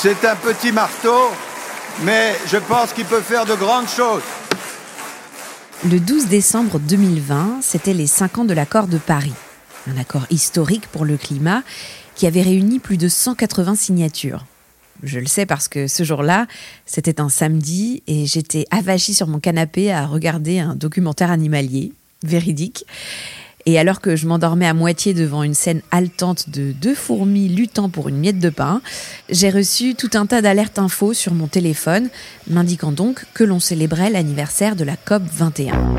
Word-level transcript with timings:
C'est 0.00 0.24
un 0.24 0.36
petit 0.36 0.70
marteau, 0.70 1.32
mais 2.04 2.36
je 2.46 2.58
pense 2.58 2.92
qu'il 2.92 3.04
peut 3.04 3.20
faire 3.20 3.44
de 3.46 3.56
grandes 3.56 3.88
choses. 3.88 4.22
Le 5.90 5.98
12 5.98 6.26
décembre 6.26 6.78
2020, 6.78 7.58
c'était 7.62 7.94
les 7.94 8.06
5 8.06 8.38
ans 8.38 8.44
de 8.44 8.54
l'accord 8.54 8.86
de 8.86 8.98
Paris, 8.98 9.32
un 9.88 9.96
accord 9.96 10.24
historique 10.30 10.86
pour 10.86 11.04
le 11.04 11.16
climat 11.16 11.64
qui 12.14 12.28
avait 12.28 12.42
réuni 12.42 12.78
plus 12.78 12.96
de 12.96 13.08
180 13.08 13.74
signatures. 13.74 14.44
Je 15.02 15.18
le 15.18 15.26
sais 15.26 15.46
parce 15.46 15.66
que 15.66 15.88
ce 15.88 16.04
jour-là, 16.04 16.46
c'était 16.86 17.20
un 17.20 17.28
samedi 17.28 18.04
et 18.06 18.24
j'étais 18.24 18.66
avachie 18.70 19.14
sur 19.14 19.26
mon 19.26 19.40
canapé 19.40 19.90
à 19.90 20.06
regarder 20.06 20.60
un 20.60 20.76
documentaire 20.76 21.32
animalier, 21.32 21.92
véridique. 22.22 22.84
Et 23.70 23.78
alors 23.78 24.00
que 24.00 24.16
je 24.16 24.26
m'endormais 24.26 24.66
à 24.66 24.72
moitié 24.72 25.12
devant 25.12 25.42
une 25.42 25.52
scène 25.52 25.82
haletante 25.90 26.48
de 26.48 26.72
deux 26.72 26.94
fourmis 26.94 27.50
luttant 27.50 27.90
pour 27.90 28.08
une 28.08 28.16
miette 28.16 28.38
de 28.38 28.48
pain, 28.48 28.80
j'ai 29.28 29.50
reçu 29.50 29.94
tout 29.94 30.08
un 30.14 30.24
tas 30.24 30.40
d'alertes 30.40 30.78
infos 30.78 31.12
sur 31.12 31.34
mon 31.34 31.48
téléphone, 31.48 32.08
m'indiquant 32.48 32.92
donc 32.92 33.26
que 33.34 33.44
l'on 33.44 33.60
célébrait 33.60 34.08
l'anniversaire 34.08 34.74
de 34.74 34.84
la 34.84 34.96
COP 34.96 35.22
21. 35.30 35.96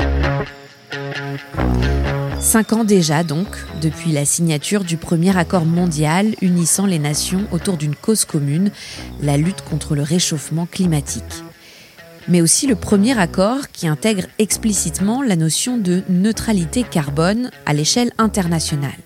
Cinq 2.40 2.72
ans 2.72 2.82
déjà 2.82 3.22
donc, 3.22 3.46
depuis 3.80 4.10
la 4.10 4.24
signature 4.24 4.82
du 4.82 4.96
premier 4.96 5.38
accord 5.38 5.64
mondial 5.64 6.34
unissant 6.42 6.86
les 6.86 6.98
nations 6.98 7.46
autour 7.52 7.76
d'une 7.76 7.94
cause 7.94 8.24
commune, 8.24 8.72
la 9.22 9.36
lutte 9.36 9.62
contre 9.62 9.94
le 9.94 10.02
réchauffement 10.02 10.66
climatique 10.66 11.44
mais 12.28 12.40
aussi 12.40 12.66
le 12.66 12.74
premier 12.74 13.18
accord 13.18 13.68
qui 13.72 13.86
intègre 13.86 14.26
explicitement 14.38 15.22
la 15.22 15.36
notion 15.36 15.78
de 15.78 16.02
neutralité 16.08 16.82
carbone 16.82 17.50
à 17.66 17.72
l'échelle 17.72 18.12
internationale. 18.18 18.98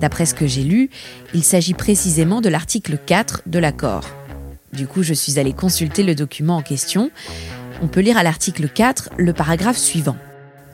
D'après 0.00 0.26
ce 0.26 0.34
que 0.34 0.46
j'ai 0.46 0.64
lu, 0.64 0.90
il 1.34 1.42
s'agit 1.42 1.74
précisément 1.74 2.40
de 2.40 2.48
l'article 2.48 2.98
4 3.04 3.42
de 3.46 3.58
l'accord. 3.58 4.08
Du 4.72 4.86
coup, 4.86 5.02
je 5.02 5.14
suis 5.14 5.38
allée 5.38 5.52
consulter 5.52 6.02
le 6.02 6.14
document 6.14 6.56
en 6.56 6.62
question. 6.62 7.10
On 7.82 7.86
peut 7.86 8.00
lire 8.00 8.18
à 8.18 8.22
l'article 8.22 8.68
4 8.68 9.10
le 9.16 9.32
paragraphe 9.32 9.78
suivant. 9.78 10.16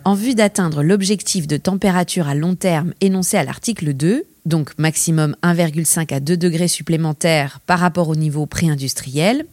En 0.04 0.14
vue 0.14 0.34
d'atteindre 0.34 0.82
l'objectif 0.82 1.46
de 1.46 1.58
température 1.58 2.26
à 2.26 2.34
long 2.34 2.54
terme 2.54 2.94
énoncé 3.02 3.36
à 3.36 3.44
l'article 3.44 3.92
2, 3.92 4.24
donc 4.46 4.70
maximum 4.78 5.36
1,5 5.42 6.14
à 6.14 6.20
2 6.20 6.36
degrés 6.38 6.68
supplémentaires 6.68 7.60
par 7.66 7.78
rapport 7.78 8.08
au 8.08 8.16
niveau 8.16 8.46
pré-industriel, 8.46 9.44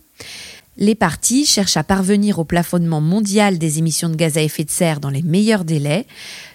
les 0.77 0.95
parties 0.95 1.45
cherchent 1.45 1.77
à 1.77 1.83
parvenir 1.83 2.39
au 2.39 2.43
plafonnement 2.43 3.01
mondial 3.01 3.57
des 3.57 3.79
émissions 3.79 4.09
de 4.09 4.15
gaz 4.15 4.37
à 4.37 4.41
effet 4.41 4.63
de 4.63 4.69
serre 4.69 4.99
dans 4.99 5.09
les 5.09 5.23
meilleurs 5.23 5.65
délais, 5.65 6.05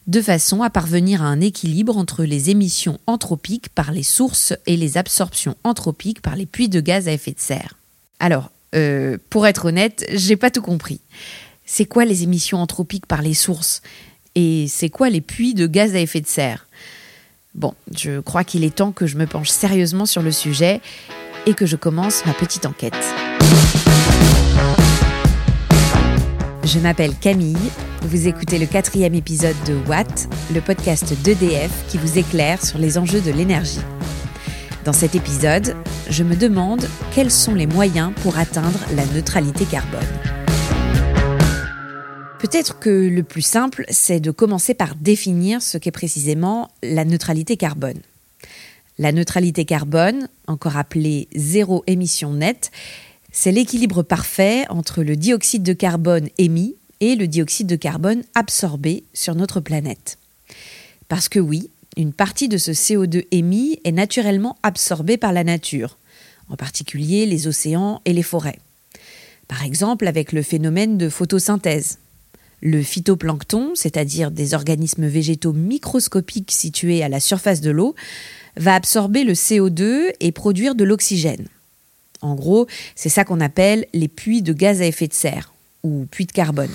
de 0.06 0.22
façon 0.22 0.62
à 0.62 0.70
parvenir 0.70 1.22
à 1.22 1.26
un 1.26 1.40
équilibre 1.40 1.96
entre 1.96 2.24
les 2.24 2.50
émissions 2.50 2.98
anthropiques 3.06 3.68
par 3.68 3.92
les 3.92 4.02
sources 4.02 4.54
et 4.66 4.76
les 4.76 4.96
absorptions 4.96 5.56
anthropiques 5.64 6.22
par 6.22 6.36
les 6.36 6.46
puits 6.46 6.68
de 6.68 6.80
gaz 6.80 7.08
à 7.08 7.12
effet 7.12 7.32
de 7.32 7.40
serre. 7.40 7.76
Alors, 8.20 8.50
euh, 8.74 9.18
pour 9.28 9.46
être 9.46 9.66
honnête, 9.66 10.04
j'ai 10.12 10.36
pas 10.36 10.50
tout 10.50 10.62
compris. 10.62 11.00
C'est 11.66 11.84
quoi 11.84 12.04
les 12.04 12.22
émissions 12.22 12.58
anthropiques 12.58 13.06
par 13.06 13.22
les 13.22 13.34
sources? 13.34 13.82
Et 14.34 14.66
c'est 14.68 14.88
quoi 14.88 15.10
les 15.10 15.20
puits 15.20 15.54
de 15.54 15.66
gaz 15.66 15.94
à 15.94 16.00
effet 16.00 16.20
de 16.20 16.26
serre? 16.26 16.66
Bon, 17.54 17.74
je 17.96 18.20
crois 18.20 18.44
qu'il 18.44 18.64
est 18.64 18.74
temps 18.74 18.92
que 18.92 19.06
je 19.06 19.18
me 19.18 19.26
penche 19.26 19.50
sérieusement 19.50 20.06
sur 20.06 20.22
le 20.22 20.32
sujet 20.32 20.80
et 21.46 21.54
que 21.54 21.66
je 21.66 21.76
commence 21.76 22.24
ma 22.24 22.32
petite 22.32 22.66
enquête. 22.66 22.94
Je 26.72 26.78
m'appelle 26.78 27.14
Camille, 27.14 27.54
vous 28.00 28.28
écoutez 28.28 28.58
le 28.58 28.64
quatrième 28.64 29.14
épisode 29.14 29.56
de 29.66 29.74
Watt, 29.86 30.26
le 30.54 30.62
podcast 30.62 31.12
d'EDF 31.22 31.70
qui 31.88 31.98
vous 31.98 32.16
éclaire 32.16 32.64
sur 32.64 32.78
les 32.78 32.96
enjeux 32.96 33.20
de 33.20 33.30
l'énergie. 33.30 33.82
Dans 34.86 34.94
cet 34.94 35.14
épisode, 35.14 35.76
je 36.08 36.24
me 36.24 36.34
demande 36.34 36.88
quels 37.14 37.30
sont 37.30 37.54
les 37.54 37.66
moyens 37.66 38.14
pour 38.22 38.38
atteindre 38.38 38.78
la 38.96 39.04
neutralité 39.04 39.66
carbone. 39.66 40.00
Peut-être 42.38 42.78
que 42.78 42.88
le 42.88 43.22
plus 43.22 43.42
simple, 43.42 43.84
c'est 43.90 44.20
de 44.20 44.30
commencer 44.30 44.72
par 44.72 44.94
définir 44.94 45.60
ce 45.60 45.76
qu'est 45.76 45.90
précisément 45.90 46.70
la 46.82 47.04
neutralité 47.04 47.58
carbone. 47.58 48.00
La 48.98 49.12
neutralité 49.12 49.66
carbone, 49.66 50.26
encore 50.46 50.78
appelée 50.78 51.28
zéro 51.34 51.84
émission 51.86 52.32
nette, 52.32 52.70
c'est 53.32 53.50
l'équilibre 53.50 54.02
parfait 54.02 54.66
entre 54.68 55.02
le 55.02 55.16
dioxyde 55.16 55.62
de 55.62 55.72
carbone 55.72 56.28
émis 56.36 56.76
et 57.00 57.16
le 57.16 57.26
dioxyde 57.26 57.66
de 57.66 57.76
carbone 57.76 58.22
absorbé 58.34 59.04
sur 59.14 59.34
notre 59.34 59.60
planète. 59.60 60.18
Parce 61.08 61.28
que 61.28 61.40
oui, 61.40 61.70
une 61.96 62.12
partie 62.12 62.48
de 62.48 62.58
ce 62.58 62.70
CO2 62.70 63.26
émis 63.30 63.80
est 63.84 63.92
naturellement 63.92 64.56
absorbée 64.62 65.16
par 65.16 65.32
la 65.32 65.44
nature, 65.44 65.98
en 66.48 66.56
particulier 66.56 67.26
les 67.26 67.48
océans 67.48 68.02
et 68.04 68.12
les 68.12 68.22
forêts. 68.22 68.58
Par 69.48 69.64
exemple 69.64 70.06
avec 70.06 70.32
le 70.32 70.42
phénomène 70.42 70.98
de 70.98 71.08
photosynthèse. 71.08 71.98
Le 72.60 72.82
phytoplancton, 72.82 73.72
c'est-à-dire 73.74 74.30
des 74.30 74.54
organismes 74.54 75.06
végétaux 75.06 75.52
microscopiques 75.52 76.52
situés 76.52 77.02
à 77.02 77.08
la 77.08 77.18
surface 77.18 77.60
de 77.60 77.70
l'eau, 77.70 77.96
va 78.56 78.74
absorber 78.74 79.24
le 79.24 79.32
CO2 79.32 80.12
et 80.20 80.32
produire 80.32 80.74
de 80.74 80.84
l'oxygène. 80.84 81.48
En 82.22 82.34
gros, 82.34 82.66
c'est 82.94 83.08
ça 83.08 83.24
qu'on 83.24 83.40
appelle 83.40 83.86
les 83.92 84.08
puits 84.08 84.42
de 84.42 84.52
gaz 84.52 84.80
à 84.80 84.86
effet 84.86 85.08
de 85.08 85.12
serre, 85.12 85.52
ou 85.82 86.06
puits 86.10 86.26
de 86.26 86.32
carbone. 86.32 86.70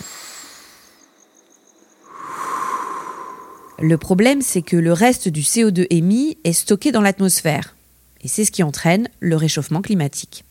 Le 3.80 3.98
problème, 3.98 4.42
c'est 4.42 4.62
que 4.62 4.76
le 4.76 4.92
reste 4.92 5.30
du 5.30 5.42
CO2 5.42 5.88
émis 5.90 6.38
est 6.44 6.54
stocké 6.54 6.92
dans 6.92 7.02
l'atmosphère. 7.02 7.76
Et 8.22 8.28
c'est 8.28 8.44
ce 8.44 8.52
qui 8.52 8.64
entraîne 8.64 9.08
le 9.20 9.36
réchauffement 9.36 9.82
climatique. 9.82 10.44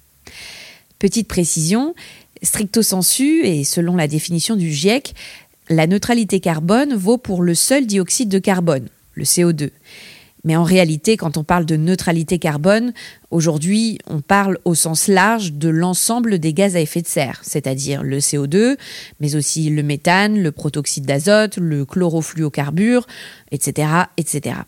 Petite 0.98 1.28
précision, 1.28 1.94
stricto 2.42 2.82
sensu, 2.82 3.44
et 3.44 3.64
selon 3.64 3.96
la 3.96 4.08
définition 4.08 4.56
du 4.56 4.70
GIEC, 4.70 5.14
la 5.68 5.86
neutralité 5.86 6.40
carbone 6.40 6.94
vaut 6.94 7.18
pour 7.18 7.42
le 7.42 7.54
seul 7.54 7.86
dioxyde 7.86 8.28
de 8.28 8.38
carbone, 8.38 8.88
le 9.14 9.24
CO2. 9.24 9.70
Mais 10.46 10.54
en 10.54 10.62
réalité, 10.62 11.16
quand 11.16 11.36
on 11.36 11.44
parle 11.44 11.66
de 11.66 11.76
neutralité 11.76 12.38
carbone, 12.38 12.92
aujourd'hui, 13.32 13.98
on 14.06 14.20
parle 14.20 14.58
au 14.64 14.76
sens 14.76 15.08
large 15.08 15.52
de 15.52 15.68
l'ensemble 15.68 16.38
des 16.38 16.54
gaz 16.54 16.76
à 16.76 16.80
effet 16.80 17.02
de 17.02 17.08
serre, 17.08 17.40
c'est-à-dire 17.42 18.04
le 18.04 18.20
CO2, 18.20 18.76
mais 19.18 19.34
aussi 19.34 19.68
le 19.70 19.82
méthane, 19.82 20.40
le 20.40 20.52
protoxyde 20.52 21.04
d'azote, 21.04 21.56
le 21.56 21.84
chlorofluocarbure, 21.84 23.08
etc., 23.50 23.88
etc. 24.16 24.60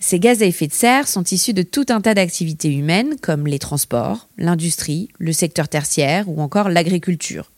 Ces 0.00 0.18
gaz 0.18 0.42
à 0.42 0.46
effet 0.46 0.66
de 0.66 0.72
serre 0.72 1.06
sont 1.06 1.22
issus 1.22 1.54
de 1.54 1.62
tout 1.62 1.86
un 1.90 2.00
tas 2.00 2.14
d'activités 2.14 2.74
humaines 2.74 3.14
comme 3.22 3.46
les 3.46 3.60
transports, 3.60 4.26
l'industrie, 4.36 5.10
le 5.20 5.32
secteur 5.32 5.68
tertiaire 5.68 6.28
ou 6.28 6.42
encore 6.42 6.68
l'agriculture. 6.68 7.52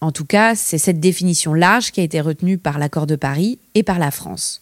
En 0.00 0.10
tout 0.10 0.24
cas, 0.24 0.56
c'est 0.56 0.78
cette 0.78 0.98
définition 0.98 1.54
large 1.54 1.92
qui 1.92 2.00
a 2.00 2.04
été 2.04 2.20
retenue 2.20 2.58
par 2.58 2.80
l'accord 2.80 3.06
de 3.06 3.14
Paris 3.14 3.60
et 3.76 3.84
par 3.84 4.00
la 4.00 4.10
France. 4.10 4.60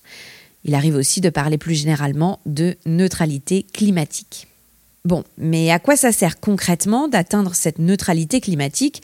Il 0.67 0.75
arrive 0.75 0.97
aussi 0.97 1.21
de 1.21 1.31
parler 1.31 1.59
plus 1.59 1.77
généralement 1.77 2.41
de 2.45 2.77
neutralité 2.87 3.65
climatique. 3.73 4.49
Bon, 5.05 5.23
mais 5.39 5.71
à 5.71 5.79
quoi 5.79 5.97
ça 5.97 6.11
sert 6.11 6.41
concrètement 6.41 7.07
d'atteindre 7.07 7.55
cette 7.55 7.79
neutralité 7.79 8.41
climatique 8.41 9.01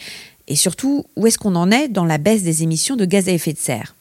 et 0.48 0.56
surtout 0.56 1.04
où 1.14 1.28
est-ce 1.28 1.38
qu'on 1.38 1.54
en 1.54 1.70
est 1.70 1.86
dans 1.86 2.04
la 2.04 2.18
baisse 2.18 2.42
des 2.42 2.64
émissions 2.64 2.96
de 2.96 3.04
gaz 3.04 3.28
à 3.28 3.32
effet 3.32 3.52
de 3.52 3.58
serre? 3.58 3.94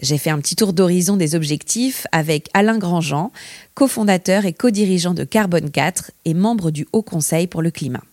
J'ai 0.00 0.16
fait 0.16 0.30
un 0.30 0.38
petit 0.38 0.54
tour 0.54 0.72
d'horizon 0.72 1.16
des 1.16 1.34
objectifs 1.34 2.06
avec 2.12 2.48
Alain 2.54 2.78
Grandjean, 2.78 3.32
cofondateur 3.74 4.44
et 4.44 4.52
co-dirigeant 4.52 5.14
de 5.14 5.24
Carbone 5.24 5.70
4 5.70 6.12
et 6.24 6.34
membre 6.34 6.70
du 6.70 6.86
Haut 6.92 7.02
Conseil 7.02 7.48
pour 7.48 7.62
le 7.62 7.72
climat. 7.72 8.04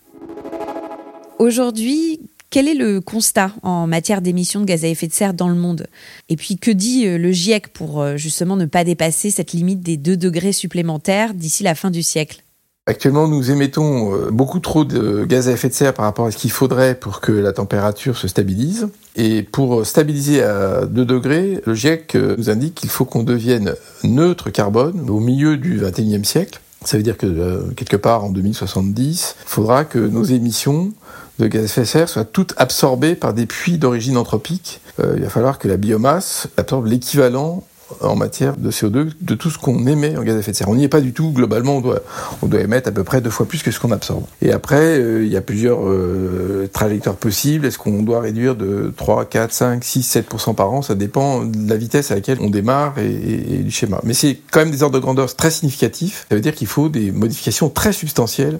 Aujourd'hui, 1.38 2.20
quel 2.54 2.68
est 2.68 2.74
le 2.74 3.00
constat 3.00 3.50
en 3.64 3.88
matière 3.88 4.22
d'émissions 4.22 4.60
de 4.60 4.64
gaz 4.64 4.84
à 4.84 4.86
effet 4.86 5.08
de 5.08 5.12
serre 5.12 5.34
dans 5.34 5.48
le 5.48 5.56
monde? 5.56 5.88
Et 6.28 6.36
puis 6.36 6.56
que 6.56 6.70
dit 6.70 7.04
euh, 7.04 7.18
le 7.18 7.32
GIEC 7.32 7.72
pour 7.72 8.00
euh, 8.00 8.16
justement 8.16 8.54
ne 8.54 8.64
pas 8.64 8.84
dépasser 8.84 9.32
cette 9.32 9.50
limite 9.50 9.80
des 9.80 9.96
2 9.96 10.16
degrés 10.16 10.52
supplémentaires 10.52 11.34
d'ici 11.34 11.64
la 11.64 11.74
fin 11.74 11.90
du 11.90 12.04
siècle? 12.04 12.44
Actuellement, 12.86 13.26
nous 13.26 13.50
émettons 13.50 14.14
euh, 14.14 14.30
beaucoup 14.30 14.60
trop 14.60 14.84
de 14.84 15.24
gaz 15.24 15.48
à 15.48 15.50
effet 15.50 15.68
de 15.68 15.74
serre 15.74 15.94
par 15.94 16.04
rapport 16.04 16.26
à 16.26 16.30
ce 16.30 16.36
qu'il 16.36 16.52
faudrait 16.52 16.94
pour 16.94 17.20
que 17.20 17.32
la 17.32 17.52
température 17.52 18.16
se 18.16 18.28
stabilise. 18.28 18.86
Et 19.16 19.42
pour 19.42 19.84
stabiliser 19.84 20.44
à 20.44 20.86
2 20.86 21.04
degrés, 21.04 21.60
le 21.66 21.74
GIEC 21.74 22.14
nous 22.14 22.50
indique 22.50 22.76
qu'il 22.76 22.88
faut 22.88 23.04
qu'on 23.04 23.24
devienne 23.24 23.74
neutre 24.04 24.50
carbone 24.50 25.10
au 25.10 25.18
milieu 25.18 25.56
du 25.56 25.80
21e 25.80 26.22
siècle. 26.22 26.60
Ça 26.84 26.98
veut 26.98 27.02
dire 27.02 27.16
que 27.16 27.72
quelque 27.72 27.96
part 27.96 28.22
en 28.22 28.30
2070, 28.30 29.36
il 29.42 29.48
faudra 29.48 29.84
que 29.84 29.98
nos 29.98 30.22
émissions 30.22 30.92
de 31.38 31.46
gaz 31.46 31.62
à 31.62 31.64
effet 31.64 31.80
de 31.82 31.86
serre 31.86 32.08
soient 32.08 32.24
toutes 32.24 32.54
absorbées 32.56 33.14
par 33.14 33.34
des 33.34 33.46
puits 33.46 33.78
d'origine 33.78 34.16
anthropique. 34.16 34.80
Euh, 35.00 35.14
il 35.16 35.22
va 35.22 35.28
falloir 35.28 35.58
que 35.58 35.68
la 35.68 35.76
biomasse 35.76 36.48
absorbe 36.56 36.86
l'équivalent 36.86 37.64
en 38.00 38.16
matière 38.16 38.56
de 38.56 38.70
CO2 38.70 39.10
de 39.20 39.34
tout 39.34 39.50
ce 39.50 39.58
qu'on 39.58 39.86
émet 39.86 40.16
en 40.16 40.22
gaz 40.22 40.36
à 40.36 40.38
effet 40.38 40.52
de 40.52 40.56
serre. 40.56 40.68
On 40.68 40.74
n'y 40.74 40.84
est 40.84 40.88
pas 40.88 41.00
du 41.00 41.12
tout. 41.12 41.32
Globalement, 41.32 41.76
on 41.76 41.80
doit, 41.80 42.00
on 42.42 42.46
doit 42.46 42.60
émettre 42.60 42.88
à 42.88 42.92
peu 42.92 43.04
près 43.04 43.20
deux 43.20 43.30
fois 43.30 43.46
plus 43.46 43.62
que 43.62 43.70
ce 43.70 43.78
qu'on 43.78 43.92
absorbe. 43.92 44.24
Et 44.42 44.52
après, 44.52 44.98
euh, 44.98 45.24
il 45.24 45.30
y 45.30 45.36
a 45.36 45.40
plusieurs 45.40 45.86
euh, 45.86 46.68
trajectoires 46.72 47.16
possibles. 47.16 47.66
Est-ce 47.66 47.78
qu'on 47.78 48.02
doit 48.02 48.20
réduire 48.20 48.56
de 48.56 48.92
3, 48.96 49.26
4, 49.26 49.52
5, 49.52 49.84
6, 49.84 50.16
7% 50.16 50.54
par 50.54 50.72
an? 50.72 50.82
Ça 50.82 50.94
dépend 50.94 51.44
de 51.44 51.68
la 51.68 51.76
vitesse 51.76 52.10
à 52.10 52.14
laquelle 52.14 52.38
on 52.40 52.50
démarre 52.50 52.98
et 52.98 53.58
du 53.62 53.70
schéma. 53.70 54.00
Mais 54.04 54.14
c'est 54.14 54.38
quand 54.50 54.60
même 54.60 54.70
des 54.70 54.82
ordres 54.82 54.94
de 54.94 55.02
grandeur 55.02 55.34
très 55.34 55.50
significatifs. 55.50 56.26
Ça 56.28 56.34
veut 56.34 56.40
dire 56.40 56.54
qu'il 56.54 56.66
faut 56.68 56.88
des 56.88 57.10
modifications 57.12 57.68
très 57.68 57.92
substantielles 57.92 58.58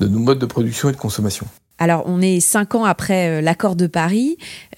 de 0.00 0.08
nos 0.08 0.18
modes 0.18 0.38
de 0.38 0.46
production 0.46 0.88
et 0.88 0.92
de 0.92 0.96
consommation. 0.96 1.46
Alors, 1.78 2.02
on 2.06 2.20
est 2.20 2.40
cinq 2.40 2.74
ans 2.74 2.84
après 2.84 3.40
l'accord 3.40 3.76
de 3.76 3.86
Paris. 3.86 4.36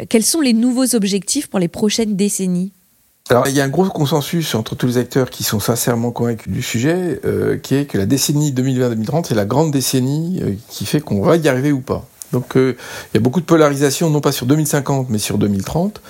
Quels 0.08 0.24
sont 0.24 0.40
les 0.40 0.52
nouveaux 0.52 0.94
objectifs 0.94 1.48
pour 1.48 1.58
les 1.58 1.68
prochaines 1.68 2.16
décennies? 2.16 2.72
Alors, 3.30 3.46
il 3.46 3.54
y 3.54 3.60
a 3.60 3.64
un 3.64 3.68
gros 3.68 3.84
consensus 3.84 4.56
entre 4.56 4.74
tous 4.74 4.88
les 4.88 4.98
acteurs 4.98 5.30
qui 5.30 5.44
sont 5.44 5.60
sincèrement 5.60 6.10
convaincus 6.10 6.52
du 6.52 6.62
sujet, 6.62 7.20
euh, 7.24 7.58
qui 7.58 7.76
est 7.76 7.84
que 7.84 7.96
la 7.96 8.04
décennie 8.04 8.50
2020-2030 8.52 9.30
est 9.30 9.36
la 9.36 9.44
grande 9.44 9.70
décennie 9.70 10.40
euh, 10.42 10.54
qui 10.68 10.84
fait 10.84 11.00
qu'on 11.00 11.22
va 11.22 11.36
y 11.36 11.48
arriver 11.48 11.70
ou 11.70 11.80
pas. 11.80 12.08
Donc, 12.32 12.56
euh, 12.56 12.76
il 13.06 13.16
y 13.16 13.18
a 13.18 13.20
beaucoup 13.20 13.40
de 13.40 13.44
polarisation, 13.44 14.10
non 14.10 14.20
pas 14.20 14.32
sur 14.32 14.46
2050, 14.46 15.10
mais 15.10 15.18
sur 15.18 15.38
2030. 15.38 16.02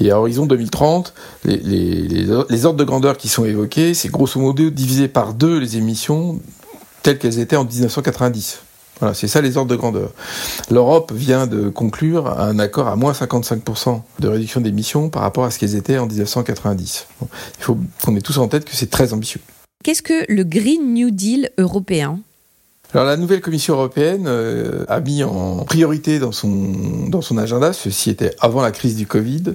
Et 0.00 0.10
à 0.10 0.18
horizon 0.18 0.44
2030, 0.44 1.14
les, 1.46 1.56
les, 1.56 2.26
les 2.50 2.66
ordres 2.66 2.78
de 2.78 2.84
grandeur 2.84 3.16
qui 3.16 3.28
sont 3.28 3.46
évoqués, 3.46 3.94
c'est 3.94 4.10
grosso 4.10 4.38
modo 4.38 4.68
diviser 4.68 5.08
par 5.08 5.32
deux 5.32 5.58
les 5.58 5.78
émissions 5.78 6.38
telles 7.02 7.18
qu'elles 7.18 7.38
étaient 7.38 7.56
en 7.56 7.64
1990. 7.64 8.60
Voilà, 9.00 9.14
c'est 9.14 9.28
ça 9.28 9.40
les 9.40 9.56
ordres 9.56 9.70
de 9.70 9.76
grandeur. 9.76 10.10
L'Europe 10.70 11.12
vient 11.12 11.46
de 11.46 11.68
conclure 11.68 12.38
un 12.38 12.58
accord 12.58 12.88
à 12.88 12.96
moins 12.96 13.12
55% 13.12 14.00
de 14.20 14.28
réduction 14.28 14.60
d'émissions 14.60 15.08
par 15.08 15.22
rapport 15.22 15.44
à 15.44 15.50
ce 15.50 15.58
qu'elles 15.58 15.74
étaient 15.74 15.98
en 15.98 16.06
1990. 16.06 17.06
il 17.20 17.26
faut 17.64 17.78
qu'on 18.04 18.16
ait 18.16 18.20
tous 18.20 18.38
en 18.38 18.48
tête 18.48 18.64
que 18.64 18.76
c'est 18.76 18.90
très 18.90 19.12
ambitieux. 19.12 19.40
Qu'est-ce 19.82 20.02
que 20.02 20.32
le 20.32 20.44
Green 20.44 20.94
New 20.94 21.10
Deal 21.10 21.50
européen? 21.58 22.20
Alors 22.94 23.06
la 23.06 23.16
nouvelle 23.16 23.40
Commission 23.40 23.74
européenne 23.74 24.26
euh, 24.26 24.84
a 24.86 25.00
mis 25.00 25.24
en 25.24 25.64
priorité 25.64 26.18
dans 26.18 26.30
son, 26.30 27.08
dans 27.08 27.22
son 27.22 27.38
agenda, 27.38 27.72
ceci 27.72 28.10
était 28.10 28.34
avant 28.38 28.60
la 28.60 28.70
crise 28.70 28.96
du 28.96 29.06
Covid, 29.06 29.54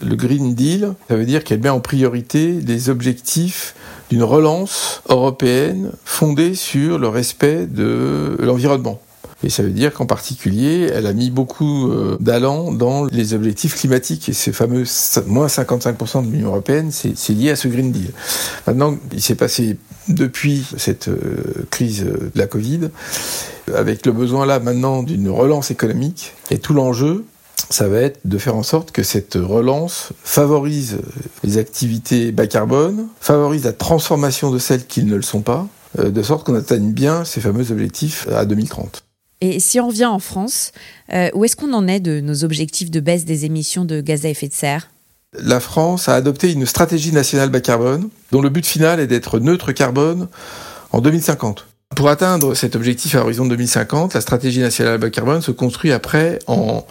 le 0.00 0.16
Green 0.16 0.54
Deal. 0.54 0.94
Ça 1.08 1.16
veut 1.16 1.26
dire 1.26 1.44
qu'elle 1.44 1.60
met 1.60 1.68
en 1.68 1.80
priorité 1.80 2.52
les 2.52 2.88
objectifs 2.88 3.74
d'une 4.10 4.22
relance 4.24 5.02
européenne 5.08 5.92
fondée 6.04 6.54
sur 6.54 6.98
le 6.98 7.08
respect 7.08 7.66
de 7.66 8.36
l'environnement. 8.40 9.00
Et 9.42 9.48
ça 9.48 9.62
veut 9.62 9.70
dire 9.70 9.94
qu'en 9.94 10.04
particulier, 10.04 10.90
elle 10.92 11.06
a 11.06 11.14
mis 11.14 11.30
beaucoup 11.30 11.90
euh, 11.90 12.18
d'allant 12.20 12.72
dans 12.72 13.06
les 13.06 13.32
objectifs 13.32 13.74
climatiques. 13.74 14.28
Et 14.28 14.32
ces 14.34 14.52
fameux 14.52 14.84
moins 15.26 15.46
55% 15.46 16.26
de 16.26 16.30
l'Union 16.30 16.48
européenne, 16.48 16.90
c'est 16.92 17.32
lié 17.32 17.50
à 17.50 17.56
ce 17.56 17.68
Green 17.68 17.90
Deal. 17.90 18.10
Maintenant, 18.66 18.96
il 19.12 19.22
s'est 19.22 19.36
passé 19.36 19.78
depuis 20.08 20.66
cette 20.76 21.08
euh, 21.08 21.66
crise 21.70 22.04
de 22.04 22.30
la 22.34 22.46
Covid, 22.46 22.90
avec 23.74 24.04
le 24.04 24.12
besoin 24.12 24.44
là 24.44 24.60
maintenant 24.60 25.02
d'une 25.02 25.30
relance 25.30 25.70
économique. 25.70 26.34
Et 26.50 26.58
tout 26.58 26.74
l'enjeu, 26.74 27.24
ça 27.70 27.88
va 27.88 27.98
être 27.98 28.20
de 28.24 28.38
faire 28.38 28.56
en 28.56 28.62
sorte 28.62 28.92
que 28.92 29.02
cette 29.02 29.34
relance 29.34 30.12
favorise 30.24 30.98
les 31.44 31.58
activités 31.58 32.32
bas 32.32 32.46
carbone, 32.46 33.08
favorise 33.20 33.64
la 33.64 33.72
transformation 33.72 34.50
de 34.50 34.58
celles 34.58 34.86
qui 34.86 35.04
ne 35.04 35.16
le 35.16 35.22
sont 35.22 35.42
pas, 35.42 35.66
euh, 35.98 36.10
de 36.10 36.22
sorte 36.22 36.46
qu'on 36.46 36.54
atteigne 36.54 36.92
bien 36.92 37.24
ces 37.24 37.40
fameux 37.40 37.70
objectifs 37.72 38.26
à 38.28 38.44
2030. 38.44 39.02
Et 39.40 39.58
si 39.58 39.80
on 39.80 39.88
revient 39.88 40.06
en 40.06 40.18
France, 40.18 40.72
euh, 41.12 41.30
où 41.34 41.44
est-ce 41.44 41.56
qu'on 41.56 41.72
en 41.72 41.88
est 41.88 42.00
de 42.00 42.20
nos 42.20 42.44
objectifs 42.44 42.90
de 42.90 43.00
baisse 43.00 43.24
des 43.24 43.44
émissions 43.44 43.84
de 43.84 44.00
gaz 44.00 44.26
à 44.26 44.28
effet 44.28 44.48
de 44.48 44.52
serre? 44.52 44.90
La 45.32 45.60
France 45.60 46.08
a 46.08 46.14
adopté 46.14 46.52
une 46.52 46.66
stratégie 46.66 47.12
nationale 47.12 47.50
bas 47.50 47.60
carbone 47.60 48.10
dont 48.32 48.42
le 48.42 48.48
but 48.48 48.66
final 48.66 49.00
est 49.00 49.06
d'être 49.06 49.38
neutre 49.38 49.72
carbone 49.72 50.28
en 50.92 51.00
2050. 51.00 51.69
Pour 51.96 52.08
atteindre 52.08 52.54
cet 52.54 52.76
objectif 52.76 53.14
à 53.14 53.20
horizon 53.20 53.46
2050, 53.46 54.14
la 54.14 54.20
stratégie 54.20 54.60
nationale 54.60 54.98
bas 54.98 55.10
carbone 55.10 55.42
se 55.42 55.50
construit 55.50 55.92
après 55.92 56.38
en, 56.46 56.86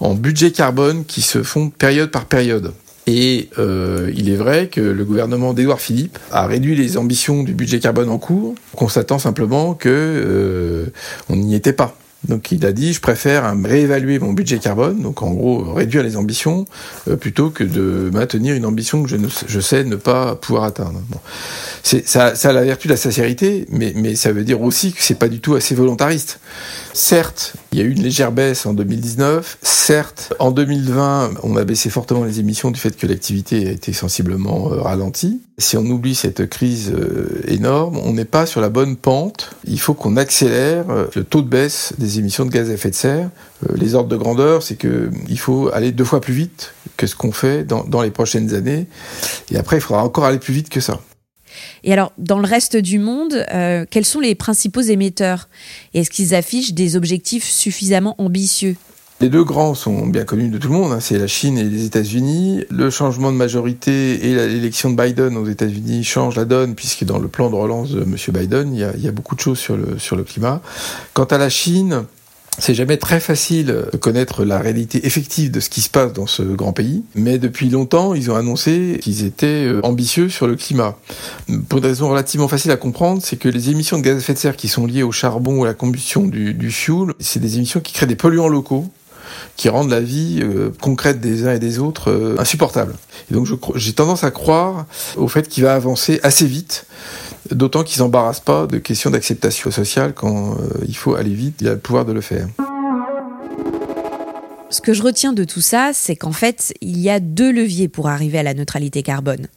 en 0.00 0.14
budget 0.14 0.50
carbone 0.50 1.04
qui 1.04 1.20
se 1.20 1.42
font 1.42 1.70
période 1.70 2.10
par 2.10 2.24
période. 2.24 2.72
Et 3.06 3.48
euh, 3.58 4.10
il 4.16 4.30
est 4.30 4.36
vrai 4.36 4.68
que 4.68 4.80
le 4.80 5.04
gouvernement 5.04 5.52
d'Édouard 5.52 5.80
Philippe 5.80 6.18
a 6.32 6.46
réduit 6.46 6.74
les 6.74 6.96
ambitions 6.96 7.42
du 7.42 7.54
budget 7.54 7.80
carbone 7.80 8.08
en 8.08 8.18
cours, 8.18 8.54
constatant 8.74 9.18
simplement 9.18 9.74
que 9.74 9.88
euh, 9.88 10.86
on 11.28 11.36
n'y 11.36 11.54
était 11.54 11.72
pas. 11.72 11.96
Donc 12.28 12.52
il 12.52 12.66
a 12.66 12.72
dit, 12.72 12.92
je 12.92 13.00
préfère 13.00 13.54
réévaluer 13.64 14.18
mon 14.18 14.32
budget 14.32 14.58
carbone, 14.58 15.00
donc 15.00 15.22
en 15.22 15.30
gros 15.30 15.72
réduire 15.72 16.02
les 16.02 16.16
ambitions, 16.16 16.66
euh, 17.08 17.16
plutôt 17.16 17.50
que 17.50 17.64
de 17.64 18.10
maintenir 18.12 18.54
une 18.54 18.66
ambition 18.66 19.02
que 19.02 19.08
je, 19.08 19.60
sais 19.60 19.84
ne 19.84 19.96
pas 19.96 20.36
pouvoir 20.36 20.64
atteindre. 20.64 21.00
Bon. 21.08 21.18
Ça, 21.82 22.26
a 22.26 22.52
la 22.52 22.62
vertu 22.62 22.88
de 22.88 22.92
la 22.92 22.98
sincérité, 22.98 23.66
mais, 23.70 24.14
ça 24.14 24.32
veut 24.32 24.44
dire 24.44 24.60
aussi 24.60 24.92
que 24.92 25.02
c'est 25.02 25.14
pas 25.14 25.28
du 25.28 25.40
tout 25.40 25.54
assez 25.54 25.74
volontariste. 25.74 26.40
Certes, 26.92 27.54
il 27.72 27.78
y 27.78 27.80
a 27.80 27.84
eu 27.84 27.90
une 27.90 28.02
légère 28.02 28.32
baisse 28.32 28.66
en 28.66 28.74
2019. 28.74 29.58
Certes, 29.62 30.34
en 30.38 30.50
2020, 30.50 31.30
on 31.42 31.56
a 31.56 31.64
baissé 31.64 31.88
fortement 31.88 32.24
les 32.24 32.40
émissions 32.40 32.70
du 32.70 32.78
fait 32.78 32.96
que 32.96 33.06
l'activité 33.06 33.68
a 33.68 33.70
été 33.70 33.92
sensiblement 33.92 34.72
euh, 34.72 34.80
ralentie. 34.80 35.40
Si 35.56 35.76
on 35.76 35.84
oublie 35.86 36.14
cette 36.14 36.48
crise 36.48 36.92
euh, 36.94 37.42
énorme, 37.46 37.98
on 37.98 38.12
n'est 38.12 38.24
pas 38.24 38.46
sur 38.46 38.60
la 38.60 38.68
bonne 38.68 38.96
pente. 38.96 39.50
Il 39.64 39.80
faut 39.80 39.94
qu'on 39.94 40.16
accélère 40.16 40.86
le 41.14 41.24
taux 41.24 41.42
de 41.42 41.48
baisse 41.48 41.92
des 41.98 42.09
émissions 42.18 42.44
de 42.44 42.50
gaz 42.50 42.70
à 42.70 42.74
effet 42.74 42.90
de 42.90 42.94
serre. 42.94 43.30
Les 43.74 43.94
ordres 43.94 44.08
de 44.08 44.16
grandeur, 44.16 44.62
c'est 44.62 44.76
que 44.76 45.10
il 45.28 45.38
faut 45.38 45.70
aller 45.72 45.92
deux 45.92 46.04
fois 46.04 46.20
plus 46.20 46.34
vite 46.34 46.72
que 46.96 47.06
ce 47.06 47.14
qu'on 47.14 47.32
fait 47.32 47.64
dans, 47.64 47.84
dans 47.84 48.02
les 48.02 48.10
prochaines 48.10 48.54
années. 48.54 48.86
Et 49.50 49.56
après, 49.56 49.76
il 49.76 49.80
faudra 49.80 50.04
encore 50.04 50.24
aller 50.24 50.38
plus 50.38 50.54
vite 50.54 50.68
que 50.68 50.80
ça. 50.80 51.00
Et 51.84 51.92
alors, 51.92 52.12
dans 52.18 52.38
le 52.38 52.46
reste 52.46 52.76
du 52.76 52.98
monde, 52.98 53.44
euh, 53.52 53.84
quels 53.90 54.04
sont 54.04 54.20
les 54.20 54.34
principaux 54.34 54.80
émetteurs? 54.80 55.48
Est-ce 55.94 56.10
qu'ils 56.10 56.34
affichent 56.34 56.74
des 56.74 56.96
objectifs 56.96 57.44
suffisamment 57.44 58.14
ambitieux? 58.18 58.76
Les 59.20 59.28
deux 59.28 59.44
grands 59.44 59.74
sont 59.74 60.06
bien 60.06 60.24
connus 60.24 60.48
de 60.48 60.56
tout 60.56 60.68
le 60.68 60.74
monde, 60.74 60.92
hein. 60.92 61.00
c'est 61.00 61.18
la 61.18 61.26
Chine 61.26 61.58
et 61.58 61.64
les 61.64 61.84
États-Unis. 61.84 62.64
Le 62.70 62.88
changement 62.88 63.30
de 63.30 63.36
majorité 63.36 64.26
et 64.26 64.34
l'élection 64.34 64.90
de 64.90 65.00
Biden 65.00 65.36
aux 65.36 65.46
États-Unis 65.46 66.04
changent 66.04 66.36
la 66.36 66.46
donne, 66.46 66.74
puisque 66.74 67.04
dans 67.04 67.18
le 67.18 67.28
plan 67.28 67.50
de 67.50 67.54
relance 67.54 67.90
de 67.90 68.02
M. 68.02 68.16
Biden, 68.28 68.72
il 68.72 68.80
y 68.80 68.84
a, 68.84 68.92
il 68.96 69.04
y 69.04 69.08
a 69.08 69.12
beaucoup 69.12 69.34
de 69.34 69.40
choses 69.40 69.58
sur 69.58 69.76
le, 69.76 69.98
sur 69.98 70.16
le 70.16 70.24
climat. 70.24 70.62
Quant 71.12 71.24
à 71.24 71.36
la 71.36 71.50
Chine, 71.50 72.04
c'est 72.58 72.74
jamais 72.74 72.96
très 72.96 73.20
facile 73.20 73.66
de 73.92 73.96
connaître 73.98 74.44
la 74.44 74.58
réalité 74.58 75.06
effective 75.06 75.50
de 75.50 75.60
ce 75.60 75.68
qui 75.68 75.82
se 75.82 75.90
passe 75.90 76.14
dans 76.14 76.26
ce 76.26 76.42
grand 76.42 76.72
pays, 76.72 77.04
mais 77.14 77.38
depuis 77.38 77.68
longtemps, 77.68 78.14
ils 78.14 78.30
ont 78.30 78.36
annoncé 78.36 79.00
qu'ils 79.02 79.24
étaient 79.24 79.66
euh, 79.66 79.80
ambitieux 79.82 80.30
sur 80.30 80.46
le 80.46 80.56
climat. 80.56 80.96
Pour 81.68 81.78
une 81.78 81.84
raison 81.84 82.08
relativement 82.08 82.48
facile 82.48 82.70
à 82.70 82.76
comprendre, 82.76 83.20
c'est 83.22 83.36
que 83.36 83.50
les 83.50 83.68
émissions 83.68 83.98
de 83.98 84.02
gaz 84.02 84.14
à 84.16 84.18
effet 84.18 84.32
de 84.34 84.38
serre 84.38 84.56
qui 84.56 84.68
sont 84.68 84.86
liées 84.86 85.02
au 85.02 85.12
charbon 85.12 85.60
ou 85.60 85.64
à 85.64 85.68
la 85.68 85.74
combustion 85.74 86.26
du, 86.26 86.54
du 86.54 86.70
fuel, 86.70 87.12
c'est 87.18 87.40
des 87.40 87.56
émissions 87.56 87.80
qui 87.80 87.92
créent 87.92 88.06
des 88.06 88.16
polluants 88.16 88.48
locaux 88.48 88.86
qui 89.56 89.68
rendent 89.68 89.90
la 89.90 90.00
vie 90.00 90.40
euh, 90.42 90.70
concrète 90.80 91.20
des 91.20 91.46
uns 91.46 91.52
et 91.52 91.58
des 91.58 91.78
autres 91.78 92.10
euh, 92.10 92.36
insupportable. 92.38 92.94
Donc 93.30 93.46
j'ai 93.74 93.92
tendance 93.92 94.24
à 94.24 94.30
croire 94.30 94.86
au 95.16 95.28
fait 95.28 95.48
qu'il 95.48 95.64
va 95.64 95.74
avancer 95.74 96.20
assez 96.22 96.46
vite, 96.46 96.86
d'autant 97.50 97.84
qu'ils 97.84 97.98
s'embarrassent 97.98 98.40
pas 98.40 98.66
de 98.66 98.78
questions 98.78 99.10
d'acceptation 99.10 99.70
sociale 99.70 100.14
quand 100.14 100.52
euh, 100.52 100.84
il 100.86 100.96
faut 100.96 101.14
aller 101.14 101.34
vite, 101.34 101.56
il 101.60 101.68
a 101.68 101.72
le 101.72 101.78
pouvoir 101.78 102.04
de 102.04 102.12
le 102.12 102.20
faire. 102.20 102.48
Ce 104.70 104.80
que 104.80 104.92
je 104.92 105.02
retiens 105.02 105.32
de 105.32 105.42
tout 105.42 105.60
ça, 105.60 105.90
c'est 105.92 106.14
qu'en 106.14 106.32
fait, 106.32 106.72
il 106.80 106.98
y 106.98 107.10
a 107.10 107.18
deux 107.18 107.50
leviers 107.50 107.88
pour 107.88 108.08
arriver 108.08 108.38
à 108.38 108.44
la 108.44 108.54
neutralité 108.54 109.02
carbone. 109.02 109.48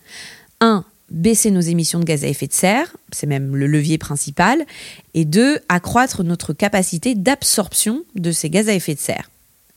Un, 0.60 0.84
baisser 1.12 1.52
nos 1.52 1.62
émissions 1.62 2.00
de 2.00 2.06
gaz 2.06 2.24
à 2.24 2.28
effet 2.28 2.48
de 2.48 2.54
serre, 2.54 2.96
c'est 3.12 3.28
même 3.28 3.56
le 3.56 3.68
levier 3.68 4.00
principal, 4.00 4.66
et 5.14 5.26
deux, 5.26 5.60
accroître 5.70 6.24
notre 6.24 6.54
capacité 6.54 7.14
d'absorption 7.14 8.04
de 8.16 8.32
ces 8.32 8.50
gaz 8.50 8.70
à 8.70 8.74
effet 8.74 8.96
de 8.96 9.00
serre. 9.00 9.30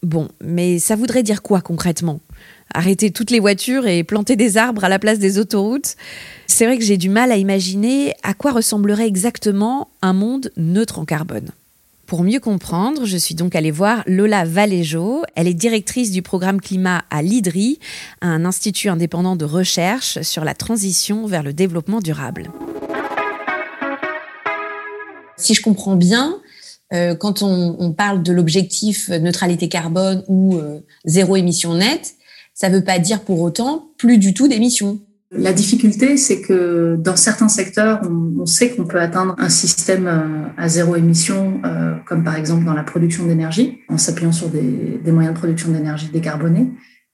Bon, 0.06 0.28
mais 0.40 0.78
ça 0.78 0.94
voudrait 0.94 1.24
dire 1.24 1.42
quoi 1.42 1.60
concrètement? 1.60 2.20
Arrêter 2.72 3.10
toutes 3.10 3.32
les 3.32 3.40
voitures 3.40 3.88
et 3.88 4.04
planter 4.04 4.36
des 4.36 4.56
arbres 4.56 4.84
à 4.84 4.88
la 4.88 5.00
place 5.00 5.18
des 5.18 5.36
autoroutes? 5.36 5.96
C'est 6.46 6.64
vrai 6.64 6.78
que 6.78 6.84
j'ai 6.84 6.96
du 6.96 7.08
mal 7.08 7.32
à 7.32 7.36
imaginer 7.36 8.14
à 8.22 8.32
quoi 8.32 8.52
ressemblerait 8.52 9.08
exactement 9.08 9.88
un 10.02 10.12
monde 10.12 10.52
neutre 10.56 11.00
en 11.00 11.04
carbone. 11.04 11.50
Pour 12.06 12.22
mieux 12.22 12.38
comprendre, 12.38 13.04
je 13.04 13.16
suis 13.16 13.34
donc 13.34 13.56
allée 13.56 13.72
voir 13.72 14.04
Lola 14.06 14.44
Valéjo. 14.44 15.24
Elle 15.34 15.48
est 15.48 15.54
directrice 15.54 16.12
du 16.12 16.22
programme 16.22 16.60
climat 16.60 17.02
à 17.10 17.20
l'IDRI, 17.20 17.80
un 18.20 18.44
institut 18.44 18.88
indépendant 18.88 19.34
de 19.34 19.44
recherche 19.44 20.22
sur 20.22 20.44
la 20.44 20.54
transition 20.54 21.26
vers 21.26 21.42
le 21.42 21.52
développement 21.52 22.00
durable. 22.00 22.52
Si 25.36 25.52
je 25.52 25.62
comprends 25.62 25.96
bien, 25.96 26.38
quand 26.92 27.42
on, 27.42 27.92
parle 27.92 28.22
de 28.22 28.32
l'objectif 28.32 29.08
neutralité 29.08 29.68
carbone 29.68 30.22
ou 30.28 30.56
euh, 30.56 30.80
zéro 31.04 31.36
émission 31.36 31.74
nette, 31.74 32.14
ça 32.54 32.68
ne 32.68 32.76
veut 32.76 32.84
pas 32.84 32.98
dire 32.98 33.22
pour 33.22 33.40
autant 33.40 33.90
plus 33.98 34.18
du 34.18 34.34
tout 34.34 34.48
d'émissions. 34.48 35.00
La 35.32 35.52
difficulté, 35.52 36.16
c'est 36.16 36.40
que 36.40 36.96
dans 36.96 37.16
certains 37.16 37.48
secteurs, 37.48 38.00
on, 38.08 38.46
sait 38.46 38.70
qu'on 38.70 38.84
peut 38.84 39.00
atteindre 39.00 39.34
un 39.38 39.48
système 39.48 40.06
euh, 40.06 40.48
à 40.56 40.68
zéro 40.68 40.94
émission, 40.94 41.60
comme 42.06 42.22
par 42.22 42.36
exemple 42.36 42.64
dans 42.64 42.74
la 42.74 42.84
production 42.84 43.26
d'énergie, 43.26 43.80
en 43.88 43.98
s'appuyant 43.98 44.32
sur 44.32 44.48
des, 44.48 45.00
moyens 45.10 45.34
de 45.34 45.38
production 45.38 45.72
d'énergie 45.72 46.08
décarbonés. 46.12 46.70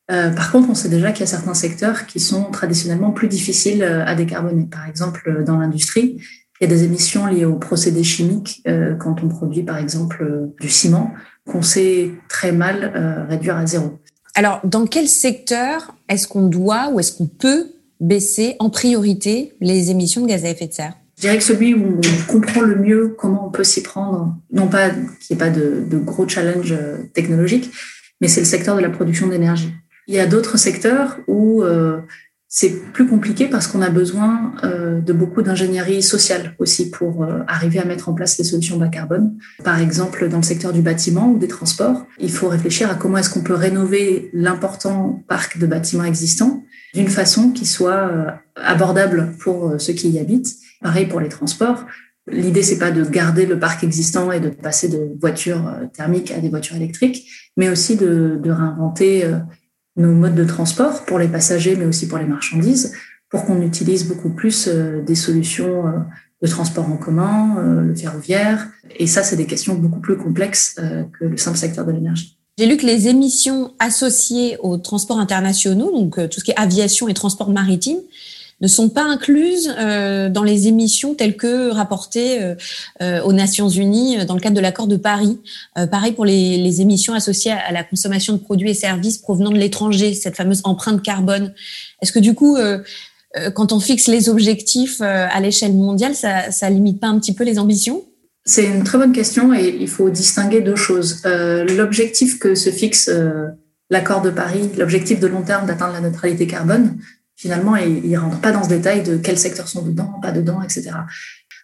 par 0.08 0.52
contre, 0.52 0.68
on 0.68 0.74
sait 0.74 0.90
déjà 0.90 1.12
qu'il 1.12 1.20
y 1.20 1.22
a 1.22 1.26
certains 1.26 1.54
secteurs 1.54 2.04
qui 2.04 2.20
sont 2.20 2.44
traditionnellement 2.50 3.12
plus 3.12 3.28
difficiles 3.28 3.82
à 3.82 4.14
décarboner. 4.14 4.66
Par 4.70 4.86
exemple, 4.86 5.42
dans 5.46 5.56
l'industrie, 5.56 6.18
il 6.62 6.70
y 6.70 6.72
a 6.72 6.76
des 6.76 6.84
émissions 6.84 7.26
liées 7.26 7.44
aux 7.44 7.56
procédés 7.56 8.04
chimiques 8.04 8.62
quand 9.00 9.16
on 9.24 9.28
produit, 9.28 9.64
par 9.64 9.78
exemple, 9.78 10.48
du 10.60 10.68
ciment, 10.68 11.12
qu'on 11.44 11.60
sait 11.60 12.12
très 12.28 12.52
mal 12.52 13.26
réduire 13.28 13.56
à 13.56 13.66
zéro. 13.66 13.98
Alors, 14.34 14.60
dans 14.64 14.86
quel 14.86 15.08
secteur 15.08 15.94
est-ce 16.08 16.26
qu'on 16.26 16.46
doit 16.46 16.90
ou 16.92 17.00
est-ce 17.00 17.12
qu'on 17.12 17.26
peut 17.26 17.66
baisser 18.00 18.56
en 18.58 18.70
priorité 18.70 19.54
les 19.60 19.90
émissions 19.90 20.22
de 20.22 20.26
gaz 20.26 20.44
à 20.44 20.50
effet 20.50 20.66
de 20.66 20.72
serre? 20.72 20.94
Je 21.16 21.22
dirais 21.22 21.38
que 21.38 21.44
celui 21.44 21.74
où 21.74 22.00
on 22.00 22.32
comprend 22.32 22.62
le 22.62 22.76
mieux 22.76 23.14
comment 23.18 23.46
on 23.46 23.50
peut 23.50 23.64
s'y 23.64 23.82
prendre, 23.82 24.34
non 24.50 24.68
pas 24.68 24.90
qu'il 24.90 25.36
n'y 25.36 25.36
ait 25.36 25.36
pas 25.36 25.50
de, 25.50 25.98
gros 25.98 26.26
challenges 26.26 26.72
euh, 26.72 26.98
technologiques, 27.12 27.70
mais 28.20 28.28
c'est 28.28 28.40
le 28.40 28.46
secteur 28.46 28.74
de 28.74 28.80
la 28.80 28.90
production 28.90 29.28
d'énergie. 29.28 29.72
Il 30.08 30.14
y 30.14 30.18
a 30.18 30.26
d'autres 30.26 30.56
secteurs 30.56 31.18
où 31.28 31.62
euh, 31.62 32.00
c'est 32.54 32.92
plus 32.92 33.06
compliqué 33.06 33.46
parce 33.46 33.66
qu'on 33.66 33.80
a 33.80 33.88
besoin 33.88 34.52
euh, 34.62 35.00
de 35.00 35.14
beaucoup 35.14 35.40
d'ingénierie 35.40 36.02
sociale 36.02 36.54
aussi 36.58 36.90
pour 36.90 37.26
arriver 37.48 37.78
à 37.78 37.86
mettre 37.86 38.10
en 38.10 38.12
place 38.12 38.36
des 38.36 38.44
solutions 38.44 38.76
bas 38.76 38.88
carbone. 38.88 39.38
Par 39.64 39.80
exemple, 39.80 40.28
dans 40.28 40.36
le 40.36 40.42
secteur 40.42 40.74
du 40.74 40.82
bâtiment 40.82 41.30
ou 41.30 41.38
des 41.38 41.48
transports, 41.48 42.06
il 42.20 42.30
faut 42.30 42.48
réfléchir 42.48 42.90
à 42.90 42.94
comment 42.94 43.16
est-ce 43.16 43.30
qu'on 43.30 43.42
peut 43.42 43.54
rénover 43.54 44.28
l'important 44.34 45.24
parc 45.28 45.56
de 45.58 45.66
bâtiments 45.66 46.04
existants 46.04 46.62
d'une 46.92 47.08
façon 47.08 47.52
qui 47.52 47.64
soit 47.64 48.36
abordable 48.56 49.32
pour 49.40 49.74
ceux 49.78 49.94
qui 49.94 50.10
y 50.10 50.18
habitent 50.18 50.54
Pareil 50.82 51.06
pour 51.06 51.20
les 51.20 51.30
transports. 51.30 51.86
L'idée, 52.30 52.62
c'est 52.62 52.78
pas 52.78 52.92
de 52.92 53.04
garder 53.04 53.46
le 53.46 53.58
parc 53.58 53.82
existant 53.82 54.30
et 54.30 54.38
de 54.38 54.48
passer 54.48 54.88
de 54.88 55.16
voitures 55.20 55.66
euh, 55.66 55.86
thermiques 55.92 56.30
à 56.30 56.38
des 56.38 56.48
voitures 56.48 56.76
électriques, 56.76 57.28
mais 57.56 57.68
aussi 57.68 57.96
de, 57.96 58.40
réinventer 58.44 59.24
euh, 59.24 59.38
nos 59.96 60.12
modes 60.12 60.34
de 60.34 60.44
transport 60.44 61.04
pour 61.04 61.18
les 61.18 61.28
passagers, 61.28 61.76
mais 61.76 61.84
aussi 61.84 62.08
pour 62.08 62.18
les 62.18 62.24
marchandises, 62.24 62.92
pour 63.28 63.44
qu'on 63.44 63.62
utilise 63.62 64.06
beaucoup 64.06 64.30
plus 64.30 64.68
euh, 64.68 65.02
des 65.02 65.14
solutions 65.14 65.84
de 66.42 66.46
transport 66.48 66.90
en 66.90 66.96
commun, 66.96 67.56
le 67.82 67.94
ferroviaire. 67.94 68.68
Et 68.96 69.06
ça, 69.06 69.22
c'est 69.22 69.36
des 69.36 69.46
questions 69.46 69.74
beaucoup 69.76 70.00
plus 70.00 70.16
complexes 70.16 70.74
que 70.74 71.24
le 71.24 71.36
simple 71.36 71.56
secteur 71.56 71.86
de 71.86 71.92
l'énergie. 71.92 72.36
J'ai 72.58 72.66
lu 72.66 72.76
que 72.76 72.84
les 72.84 73.06
émissions 73.06 73.74
associées 73.78 74.56
aux 74.58 74.76
transports 74.76 75.20
internationaux, 75.20 75.92
donc 75.92 76.16
tout 76.30 76.40
ce 76.40 76.44
qui 76.44 76.50
est 76.50 76.58
aviation 76.58 77.06
et 77.06 77.14
transport 77.14 77.48
maritime, 77.50 77.98
ne 78.62 78.68
sont 78.68 78.88
pas 78.88 79.02
incluses 79.02 79.74
euh, 79.78 80.30
dans 80.30 80.44
les 80.44 80.68
émissions 80.68 81.14
telles 81.14 81.36
que 81.36 81.70
rapportées 81.70 82.40
euh, 82.40 82.54
euh, 83.02 83.20
aux 83.22 83.32
Nations 83.32 83.68
Unies 83.68 84.24
dans 84.24 84.34
le 84.34 84.40
cadre 84.40 84.54
de 84.54 84.60
l'accord 84.60 84.86
de 84.86 84.96
Paris. 84.96 85.38
pareil 85.90 86.12
pour 86.12 86.24
les, 86.24 86.56
les, 86.58 86.80
émissions 86.80 87.12
associées 87.12 87.50
à 87.50 87.72
la 87.72 87.82
consommation 87.82 88.34
de 88.34 88.38
produits 88.38 88.70
et 88.70 88.74
services 88.74 89.18
provenant 89.18 89.50
de 89.50 89.58
l'étranger, 89.58 90.14
cette 90.14 90.36
fameuse 90.36 90.60
empreinte 90.64 91.02
carbone. 91.02 91.52
Est-ce 92.00 92.12
que 92.12 92.20
du 92.20 92.34
coup, 92.34 92.56
quand 93.54 93.72
on 93.72 93.80
fixe 93.80 94.06
les 94.06 94.28
objectifs 94.28 95.00
à 95.00 95.40
l'échelle 95.40 95.74
mondiale, 95.74 96.14
ça, 96.14 96.50
ça 96.52 96.70
limite 96.70 97.00
pas 97.00 97.08
un 97.08 97.18
petit 97.18 97.34
peu 97.34 97.44
les 97.44 97.58
ambitions? 97.58 98.04
C'est 98.44 98.64
une 98.64 98.84
très 98.84 98.98
bonne 98.98 99.12
question 99.12 99.52
et 99.52 99.76
il 99.80 99.88
faut 99.88 100.08
distinguer 100.08 100.60
deux 100.60 100.76
choses. 100.76 101.22
L'objectif 101.24 102.38
que 102.38 102.54
se 102.54 102.70
fixe 102.70 103.10
l'accord 103.90 104.22
de 104.22 104.30
Paris, 104.30 104.70
l'objectif 104.78 105.20
de 105.20 105.26
long 105.26 105.42
terme 105.42 105.66
d'atteindre 105.66 105.94
la 105.94 106.00
neutralité 106.00 106.46
carbone, 106.46 106.96
finalement, 107.42 107.74
il 107.74 108.08
ne 108.08 108.18
rentre 108.18 108.40
pas 108.40 108.52
dans 108.52 108.62
ce 108.62 108.68
détail 108.68 109.02
de 109.02 109.16
quels 109.16 109.36
secteurs 109.36 109.66
sont 109.66 109.82
dedans, 109.82 110.20
pas 110.22 110.30
dedans, 110.30 110.62
etc. 110.62 110.92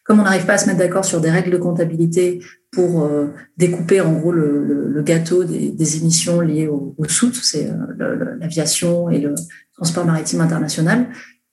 Comme 0.02 0.18
on 0.18 0.25
n'arrive 0.25 0.44
pas 0.44 0.54
à 0.54 0.58
se 0.58 0.66
mettre 0.66 0.80
d'accord 0.80 1.04
sur 1.04 1.20
des 1.20 1.30
règles 1.30 1.52
de 1.52 1.56
comptabilité 1.56 2.40
pour 2.73 3.04
euh, 3.04 3.28
découper 3.56 4.00
en 4.00 4.12
gros 4.14 4.32
le, 4.32 5.00
gâteau 5.04 5.44
des, 5.44 5.97
émissions 5.97 6.40
liées 6.40 6.66
au, 6.66 6.97
au 6.99 7.04
c'est 7.06 7.70
euh, 7.70 8.37
l'aviation 8.40 9.08
et 9.08 9.20
le 9.20 9.37
transport 9.75 10.04
maritime 10.04 10.40
international, 10.40 11.06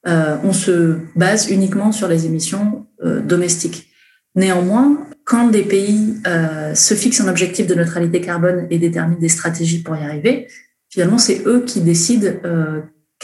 euh, 0.08 0.38
on 0.44 0.54
se 0.54 0.98
base 1.16 1.52
uniquement 1.52 1.92
sur 1.92 2.08
les 2.08 2.26
émissions 2.26 2.88
domestiques. 3.04 3.90
Néanmoins, 4.34 5.06
quand 5.24 5.50
des 5.50 5.62
pays 5.62 6.16
se 6.74 6.96
fixent 6.96 7.22
un 7.22 7.28
objectif 7.28 7.68
de 7.68 7.76
neutralité 7.76 8.22
carbone 8.22 8.66
et 8.72 8.80
déterminent 8.80 9.20
des 9.20 9.30
stratégies 9.30 9.84
pour 9.84 9.96
y 9.96 10.00
arriver, 10.00 10.48
finalement, 10.90 11.20
c'est 11.20 11.44
eux 11.46 11.64
qui 11.68 11.82
décident 11.82 12.32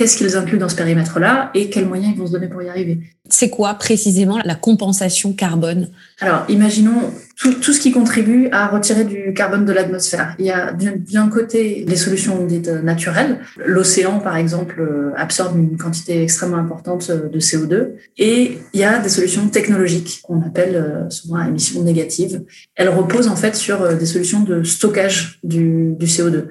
qu'est-ce 0.02 0.18
qu'ils 0.18 0.36
incluent 0.36 0.58
dans 0.58 0.68
ce 0.68 0.76
périmètre-là 0.76 1.52
et 1.54 1.70
quels 1.70 1.86
moyens 1.86 2.14
ils 2.16 2.18
vont 2.18 2.26
se 2.26 2.32
donner 2.32 2.48
pour 2.48 2.64
y 2.64 2.70
arriver. 2.70 3.02
C'est 3.30 3.50
quoi 3.50 3.76
précisément 3.76 4.40
la 4.44 4.56
compensation 4.56 5.32
carbone? 5.34 5.90
Alors, 6.22 6.44
imaginons 6.50 7.12
tout, 7.38 7.74
ce 7.74 7.80
qui 7.80 7.92
contribue 7.92 8.50
à 8.52 8.68
retirer 8.68 9.04
du 9.04 9.34
carbone 9.34 9.64
de 9.64 9.72
l'atmosphère. 9.72 10.36
Il 10.40 10.46
y 10.46 10.52
a 10.52 10.74
d'un 10.74 11.30
côté 11.30 11.86
les 11.88 11.96
solutions 11.96 12.44
dites 12.46 12.68
naturelles. 12.68 13.40
L'océan, 13.64 14.20
par 14.20 14.38
exemple, 14.38 14.82
euh, 14.82 15.12
absorbe 15.16 15.58
une 15.58 15.78
quantité 15.78 16.24
extrêmement 16.24 16.58
importante 16.58 17.10
euh, 17.12 17.30
de 17.30 17.40
CO2. 17.40 17.92
Et 18.18 18.58
il 18.74 18.80
y 18.80 18.84
a 18.84 18.98
des 18.98 19.10
solutions 19.10 19.48
technologiques 19.50 20.22
qu'on 20.24 20.42
appelle 20.42 20.76
euh, 20.76 21.10
souvent 21.12 21.44
émissions 21.46 21.84
négatives. 21.84 22.44
Elles 22.76 22.90
reposent 22.90 23.28
en 23.28 23.36
fait 23.36 23.56
sur 23.56 23.96
des 23.96 24.06
solutions 24.08 24.42
de 24.42 24.64
stockage 24.64 25.40
du, 25.44 25.94
du 25.98 26.06
CO2. 26.08 26.48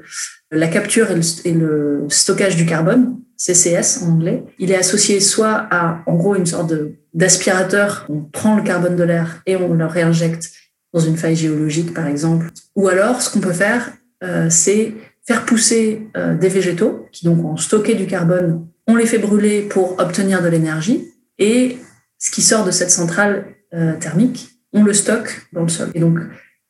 La 0.52 0.68
capture 0.68 1.08
et 1.44 1.52
le 1.52 2.06
stockage 2.08 2.56
du 2.56 2.66
carbone 2.66 3.16
CCS 3.40 4.02
en 4.02 4.12
anglais. 4.12 4.44
Il 4.58 4.70
est 4.70 4.76
associé 4.76 5.18
soit 5.18 5.66
à, 5.70 6.02
en 6.06 6.14
gros, 6.14 6.34
une 6.34 6.44
sorte 6.60 6.74
d'aspirateur. 7.14 8.06
On 8.08 8.20
prend 8.20 8.56
le 8.56 8.62
carbone 8.62 8.96
de 8.96 9.02
l'air 9.02 9.42
et 9.46 9.56
on 9.56 9.74
le 9.74 9.86
réinjecte 9.86 10.50
dans 10.92 11.00
une 11.00 11.16
faille 11.16 11.36
géologique, 11.36 11.94
par 11.94 12.06
exemple. 12.06 12.46
Ou 12.76 12.88
alors, 12.88 13.22
ce 13.22 13.30
qu'on 13.30 13.40
peut 13.40 13.52
faire, 13.52 13.92
euh, 14.24 14.48
c'est 14.50 14.94
faire 15.26 15.44
pousser 15.44 16.08
euh, 16.16 16.36
des 16.36 16.48
végétaux 16.48 17.06
qui 17.12 17.24
donc 17.24 17.44
ont 17.44 17.56
stocké 17.56 17.94
du 17.94 18.06
carbone. 18.06 18.66
On 18.86 18.96
les 18.96 19.06
fait 19.06 19.18
brûler 19.18 19.62
pour 19.62 19.98
obtenir 20.00 20.42
de 20.42 20.48
l'énergie 20.48 21.06
et 21.38 21.78
ce 22.18 22.30
qui 22.30 22.42
sort 22.42 22.64
de 22.64 22.70
cette 22.70 22.90
centrale 22.90 23.46
euh, 23.72 23.96
thermique, 23.98 24.50
on 24.72 24.82
le 24.82 24.92
stocke 24.92 25.46
dans 25.52 25.62
le 25.62 25.68
sol. 25.68 25.90
Et 25.94 26.00
donc, 26.00 26.18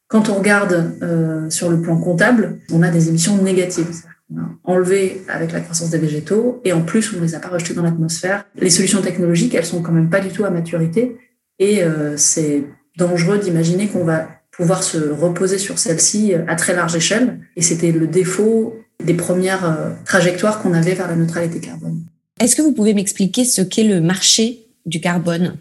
quand 0.08 0.28
on 0.28 0.34
regarde 0.34 1.48
sur 1.50 1.70
le 1.70 1.80
plan 1.80 1.96
comptable, 1.96 2.58
on 2.72 2.82
a 2.82 2.90
des 2.90 3.08
émissions 3.08 3.40
négatives 3.40 4.02
enlevé 4.64 5.22
avec 5.28 5.52
la 5.52 5.60
croissance 5.60 5.90
des 5.90 5.98
végétaux 5.98 6.60
et 6.64 6.72
en 6.72 6.82
plus 6.82 7.12
on 7.12 7.16
ne 7.16 7.22
les 7.22 7.34
a 7.34 7.40
pas 7.40 7.48
rejetés 7.48 7.74
dans 7.74 7.82
l'atmosphère. 7.82 8.44
Les 8.56 8.70
solutions 8.70 9.02
technologiques, 9.02 9.54
elles 9.54 9.66
sont 9.66 9.82
quand 9.82 9.92
même 9.92 10.10
pas 10.10 10.20
du 10.20 10.28
tout 10.28 10.44
à 10.44 10.50
maturité 10.50 11.16
et 11.58 11.82
euh, 11.82 12.16
c'est 12.16 12.64
dangereux 12.96 13.38
d'imaginer 13.38 13.88
qu'on 13.88 14.04
va 14.04 14.28
pouvoir 14.50 14.82
se 14.82 14.98
reposer 14.98 15.58
sur 15.58 15.78
celle-ci 15.78 16.34
à 16.34 16.54
très 16.54 16.74
large 16.74 16.94
échelle 16.94 17.40
et 17.56 17.62
c'était 17.62 17.92
le 17.92 18.06
défaut 18.06 18.76
des 19.04 19.14
premières 19.14 19.64
euh, 19.64 19.90
trajectoires 20.04 20.62
qu'on 20.62 20.74
avait 20.74 20.94
vers 20.94 21.08
la 21.08 21.16
neutralité 21.16 21.60
carbone. 21.60 22.04
Est-ce 22.40 22.56
que 22.56 22.62
vous 22.62 22.72
pouvez 22.72 22.94
m'expliquer 22.94 23.44
ce 23.44 23.62
qu'est 23.62 23.84
le 23.84 24.00
marché 24.00 24.66
du 24.86 25.00
carbone? 25.00 25.56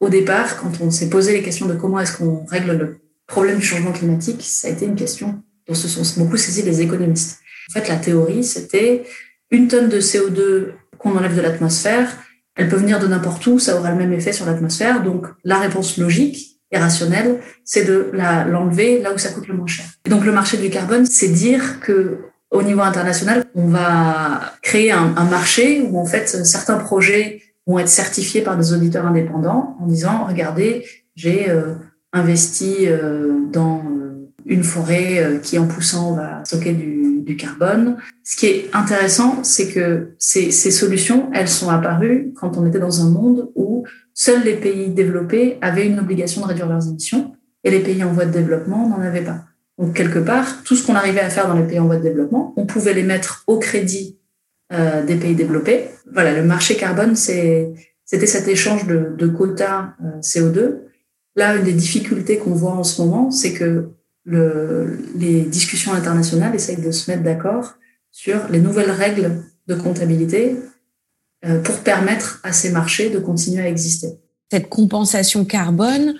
Au 0.00 0.08
départ, 0.08 0.56
quand 0.56 0.80
on 0.80 0.90
s'est 0.90 1.08
posé 1.08 1.32
les 1.32 1.42
questions 1.42 1.66
de 1.66 1.74
comment 1.74 2.00
est-ce 2.00 2.16
qu'on 2.16 2.44
règle 2.44 2.72
le 2.72 2.96
problème 3.26 3.58
du 3.58 3.64
changement 3.64 3.92
climatique, 3.92 4.42
ça 4.42 4.68
a 4.68 4.70
été 4.70 4.84
une 4.84 4.96
question 4.96 5.42
dont 5.68 5.74
se 5.74 5.88
sont 5.88 6.20
beaucoup 6.20 6.36
saisis 6.36 6.62
les 6.62 6.80
économistes. 6.80 7.38
En 7.70 7.72
fait, 7.72 7.88
la 7.88 7.96
théorie, 7.96 8.44
c'était 8.44 9.04
une 9.50 9.68
tonne 9.68 9.88
de 9.88 10.00
CO2 10.00 10.72
qu'on 10.98 11.16
enlève 11.16 11.36
de 11.36 11.40
l'atmosphère, 11.40 12.08
elle 12.54 12.68
peut 12.68 12.76
venir 12.76 13.00
de 13.00 13.06
n'importe 13.06 13.46
où, 13.46 13.58
ça 13.58 13.76
aura 13.76 13.90
le 13.90 13.96
même 13.96 14.12
effet 14.12 14.32
sur 14.32 14.46
l'atmosphère. 14.46 15.02
Donc, 15.02 15.26
la 15.44 15.58
réponse 15.58 15.96
logique 15.96 16.60
et 16.70 16.78
rationnelle, 16.78 17.40
c'est 17.64 17.84
de 17.84 18.10
l'enlever 18.12 19.00
là 19.00 19.12
où 19.12 19.18
ça 19.18 19.30
coûte 19.30 19.48
le 19.48 19.54
moins 19.54 19.66
cher. 19.66 19.86
Et 20.06 20.10
donc, 20.10 20.24
le 20.24 20.32
marché 20.32 20.56
du 20.56 20.70
carbone, 20.70 21.06
c'est 21.06 21.28
dire 21.28 21.80
que 21.80 22.18
au 22.50 22.62
niveau 22.62 22.82
international, 22.82 23.46
on 23.54 23.68
va 23.68 24.52
créer 24.60 24.92
un, 24.92 25.08
marché 25.24 25.82
où 25.82 25.98
en 25.98 26.04
fait 26.04 26.28
certains 26.44 26.76
projets 26.76 27.42
vont 27.66 27.78
être 27.78 27.88
certifiés 27.88 28.42
par 28.42 28.58
des 28.58 28.74
auditeurs 28.74 29.06
indépendants 29.06 29.76
en 29.80 29.86
disant 29.86 30.26
regardez, 30.28 30.84
j'ai 31.16 31.48
euh, 31.48 31.74
investi 32.12 32.86
euh, 32.86 33.46
dans 33.50 33.78
euh, 33.78 34.28
une 34.44 34.64
forêt 34.64 35.40
qui 35.42 35.58
en 35.58 35.66
poussant 35.66 36.14
va 36.14 36.44
stocker 36.44 36.72
du 36.72 37.11
du 37.24 37.36
carbone. 37.36 37.96
Ce 38.24 38.36
qui 38.36 38.46
est 38.46 38.70
intéressant, 38.72 39.42
c'est 39.44 39.68
que 39.68 40.14
ces, 40.18 40.50
solutions, 40.50 41.30
elles 41.32 41.48
sont 41.48 41.70
apparues 41.70 42.32
quand 42.36 42.56
on 42.56 42.66
était 42.66 42.78
dans 42.78 43.04
un 43.04 43.10
monde 43.10 43.50
où 43.54 43.84
seuls 44.14 44.42
les 44.44 44.56
pays 44.56 44.90
développés 44.90 45.58
avaient 45.60 45.86
une 45.86 45.98
obligation 45.98 46.42
de 46.42 46.46
réduire 46.46 46.68
leurs 46.68 46.86
émissions 46.88 47.32
et 47.64 47.70
les 47.70 47.80
pays 47.80 48.02
en 48.04 48.12
voie 48.12 48.24
de 48.24 48.32
développement 48.32 48.88
n'en 48.88 49.00
avaient 49.00 49.24
pas. 49.24 49.44
Donc, 49.78 49.94
quelque 49.94 50.18
part, 50.18 50.62
tout 50.64 50.76
ce 50.76 50.86
qu'on 50.86 50.94
arrivait 50.94 51.20
à 51.20 51.30
faire 51.30 51.48
dans 51.48 51.54
les 51.54 51.66
pays 51.66 51.78
en 51.78 51.86
voie 51.86 51.96
de 51.96 52.02
développement, 52.02 52.52
on 52.56 52.66
pouvait 52.66 52.94
les 52.94 53.02
mettre 53.02 53.44
au 53.46 53.58
crédit 53.58 54.18
euh, 54.72 55.04
des 55.04 55.16
pays 55.16 55.34
développés. 55.34 55.88
Voilà, 56.12 56.32
le 56.32 56.44
marché 56.44 56.76
carbone, 56.76 57.16
c'était 57.16 57.74
cet 58.06 58.48
échange 58.48 58.86
de, 58.86 59.14
de 59.16 59.26
quotas 59.26 59.94
euh, 60.04 60.20
CO2. 60.20 60.80
Là, 61.36 61.56
une 61.56 61.64
des 61.64 61.72
difficultés 61.72 62.38
qu'on 62.38 62.52
voit 62.52 62.72
en 62.72 62.84
ce 62.84 63.00
moment, 63.00 63.30
c'est 63.30 63.52
que 63.52 63.88
le, 64.24 64.98
les 65.16 65.42
discussions 65.42 65.92
internationales 65.92 66.54
essayent 66.54 66.80
de 66.80 66.90
se 66.90 67.10
mettre 67.10 67.22
d'accord 67.22 67.74
sur 68.10 68.48
les 68.50 68.60
nouvelles 68.60 68.90
règles 68.90 69.42
de 69.66 69.74
comptabilité 69.74 70.56
euh, 71.44 71.60
pour 71.60 71.76
permettre 71.78 72.40
à 72.42 72.52
ces 72.52 72.70
marchés 72.70 73.10
de 73.10 73.18
continuer 73.18 73.62
à 73.62 73.68
exister. 73.68 74.08
Cette 74.50 74.68
compensation 74.68 75.44
carbone, 75.44 76.14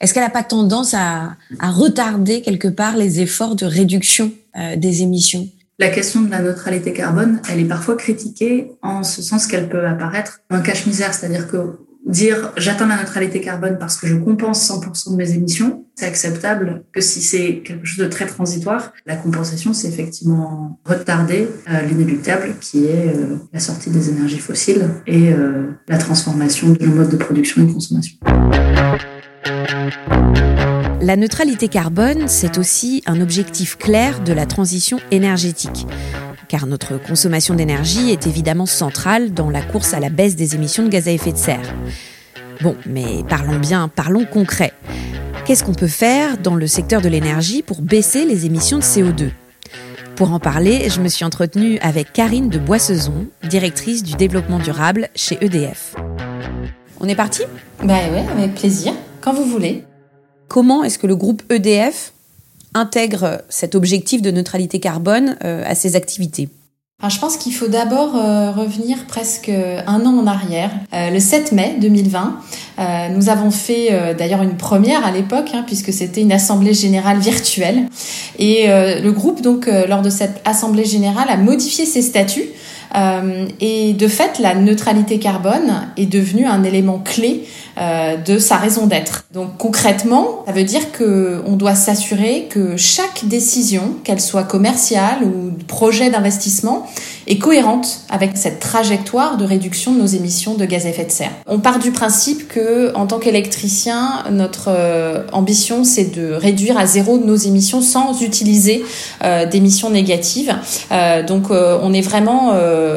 est-ce 0.00 0.14
qu'elle 0.14 0.22
n'a 0.22 0.30
pas 0.30 0.44
tendance 0.44 0.94
à, 0.94 1.36
à, 1.58 1.70
retarder 1.70 2.42
quelque 2.42 2.68
part 2.68 2.96
les 2.96 3.20
efforts 3.20 3.56
de 3.56 3.66
réduction 3.66 4.32
euh, 4.56 4.76
des 4.76 5.02
émissions? 5.02 5.48
La 5.78 5.88
question 5.88 6.22
de 6.22 6.30
la 6.30 6.40
neutralité 6.40 6.92
carbone, 6.92 7.40
elle 7.50 7.60
est 7.60 7.64
parfois 7.64 7.96
critiquée 7.96 8.72
en 8.82 9.02
ce 9.02 9.20
sens 9.20 9.46
qu'elle 9.46 9.68
peut 9.68 9.86
apparaître 9.86 10.40
un 10.48 10.60
cache-misère, 10.60 11.12
c'est-à-dire 11.12 11.48
que 11.48 11.78
dire 12.06 12.52
j'atteins 12.56 12.86
la 12.86 12.96
neutralité 12.96 13.40
carbone 13.40 13.76
parce 13.78 13.96
que 13.96 14.06
je 14.06 14.16
compense 14.16 14.68
100% 14.68 15.12
de 15.12 15.16
mes 15.16 15.32
émissions, 15.32 15.84
c'est 15.94 16.06
acceptable 16.06 16.84
que 16.92 17.00
si 17.00 17.20
c'est 17.20 17.62
quelque 17.64 17.86
chose 17.86 18.04
de 18.04 18.10
très 18.10 18.26
transitoire, 18.26 18.92
la 19.06 19.16
compensation, 19.16 19.72
c'est 19.72 19.88
effectivement 19.88 20.80
retarder 20.84 21.48
euh, 21.68 21.82
l'inéluctable 21.82 22.54
qui 22.60 22.86
est 22.86 23.14
euh, 23.14 23.36
la 23.52 23.60
sortie 23.60 23.90
des 23.90 24.10
énergies 24.10 24.38
fossiles 24.38 24.88
et 25.06 25.32
euh, 25.32 25.70
la 25.88 25.98
transformation 25.98 26.70
de 26.70 26.84
nos 26.84 26.94
modes 26.94 27.10
de 27.10 27.16
production 27.16 27.62
et 27.62 27.66
de 27.66 27.72
consommation. 27.72 28.16
La 31.02 31.16
neutralité 31.16 31.68
carbone, 31.68 32.28
c'est 32.28 32.56
aussi 32.56 33.02
un 33.06 33.20
objectif 33.20 33.76
clair 33.76 34.20
de 34.20 34.32
la 34.32 34.46
transition 34.46 34.98
énergétique 35.10 35.86
car 36.52 36.66
notre 36.66 36.98
consommation 36.98 37.54
d'énergie 37.54 38.10
est 38.10 38.26
évidemment 38.26 38.66
centrale 38.66 39.32
dans 39.32 39.48
la 39.48 39.62
course 39.62 39.94
à 39.94 40.00
la 40.00 40.10
baisse 40.10 40.36
des 40.36 40.54
émissions 40.54 40.82
de 40.82 40.90
gaz 40.90 41.08
à 41.08 41.10
effet 41.10 41.32
de 41.32 41.38
serre. 41.38 41.74
Bon, 42.60 42.76
mais 42.84 43.24
parlons 43.26 43.58
bien, 43.58 43.88
parlons 43.88 44.26
concret. 44.26 44.74
Qu'est-ce 45.46 45.64
qu'on 45.64 45.72
peut 45.72 45.86
faire 45.86 46.36
dans 46.36 46.54
le 46.54 46.66
secteur 46.66 47.00
de 47.00 47.08
l'énergie 47.08 47.62
pour 47.62 47.80
baisser 47.80 48.26
les 48.26 48.44
émissions 48.44 48.76
de 48.76 48.82
CO2 48.82 49.30
Pour 50.14 50.30
en 50.34 50.40
parler, 50.40 50.90
je 50.90 51.00
me 51.00 51.08
suis 51.08 51.24
entretenue 51.24 51.78
avec 51.78 52.12
Karine 52.12 52.50
de 52.50 52.58
Boissezon, 52.58 53.28
directrice 53.48 54.02
du 54.02 54.12
développement 54.12 54.58
durable 54.58 55.08
chez 55.16 55.38
EDF. 55.40 55.96
On 57.00 57.08
est 57.08 57.16
parti? 57.16 57.44
Bah 57.82 57.94
ouais, 58.12 58.26
avec 58.36 58.56
plaisir, 58.56 58.92
quand 59.22 59.32
vous 59.32 59.46
voulez. 59.46 59.86
Comment 60.52 60.84
est-ce 60.84 60.98
que 60.98 61.06
le 61.06 61.16
groupe 61.16 61.42
EDF 61.50 62.12
intègre 62.74 63.40
cet 63.48 63.74
objectif 63.74 64.20
de 64.20 64.30
neutralité 64.30 64.80
carbone 64.80 65.38
euh, 65.44 65.64
à 65.66 65.74
ses 65.74 65.96
activités? 65.96 66.50
Je 67.08 67.18
pense 67.18 67.38
qu'il 67.38 67.54
faut 67.54 67.68
d'abord 67.68 68.14
euh, 68.14 68.50
revenir 68.50 69.06
presque 69.06 69.48
un 69.48 70.04
an 70.04 70.18
en 70.18 70.26
arrière. 70.26 70.70
Euh, 70.92 71.08
le 71.08 71.20
7 71.20 71.52
mai 71.52 71.76
2020, 71.80 72.36
nous 73.14 73.30
avons 73.30 73.50
fait 73.50 74.14
d'ailleurs 74.14 74.42
une 74.42 74.58
première 74.58 75.06
à 75.06 75.10
l'époque, 75.10 75.48
hein, 75.54 75.64
puisque 75.66 75.90
c'était 75.90 76.20
une 76.20 76.32
assemblée 76.32 76.74
générale 76.74 77.18
virtuelle. 77.18 77.88
Et 78.38 78.66
le 78.66 79.10
groupe, 79.10 79.40
donc, 79.40 79.66
lors 79.88 80.02
de 80.02 80.10
cette 80.10 80.42
assemblée 80.44 80.84
générale, 80.84 81.28
a 81.30 81.38
modifié 81.38 81.86
ses 81.86 82.02
statuts. 82.02 82.50
Et 83.60 83.94
de 83.94 84.08
fait, 84.08 84.38
la 84.38 84.54
neutralité 84.54 85.18
carbone 85.18 85.88
est 85.96 86.06
devenue 86.06 86.46
un 86.46 86.62
élément 86.62 86.98
clé 86.98 87.44
euh, 87.78 88.18
de 88.18 88.38
sa 88.38 88.56
raison 88.56 88.86
d'être. 88.86 89.24
Donc 89.32 89.56
concrètement, 89.56 90.42
ça 90.46 90.52
veut 90.52 90.64
dire 90.64 90.92
que 90.92 91.42
on 91.46 91.56
doit 91.56 91.74
s'assurer 91.74 92.48
que 92.50 92.76
chaque 92.76 93.24
décision, 93.24 93.96
qu'elle 94.04 94.20
soit 94.20 94.44
commerciale 94.44 95.24
ou 95.24 95.52
projet 95.66 96.10
d'investissement, 96.10 96.86
est 97.26 97.38
cohérente 97.38 98.00
avec 98.10 98.36
cette 98.36 98.60
trajectoire 98.60 99.36
de 99.36 99.44
réduction 99.44 99.92
de 99.92 100.00
nos 100.00 100.06
émissions 100.06 100.54
de 100.54 100.64
gaz 100.64 100.86
à 100.86 100.90
effet 100.90 101.04
de 101.04 101.10
serre. 101.10 101.30
On 101.46 101.58
part 101.58 101.78
du 101.78 101.92
principe 101.92 102.48
que, 102.48 102.94
en 102.94 103.06
tant 103.06 103.18
qu'électricien, 103.18 104.24
notre 104.30 104.68
euh, 104.68 105.22
ambition, 105.32 105.84
c'est 105.84 106.14
de 106.14 106.32
réduire 106.32 106.78
à 106.78 106.86
zéro 106.86 107.18
nos 107.18 107.36
émissions 107.36 107.80
sans 107.80 108.22
utiliser 108.22 108.84
euh, 109.24 109.46
d'émissions 109.46 109.90
négatives. 109.90 110.54
Euh, 110.90 111.22
donc, 111.22 111.50
on 111.50 111.92
est 111.92 112.00
vraiment, 112.00 112.52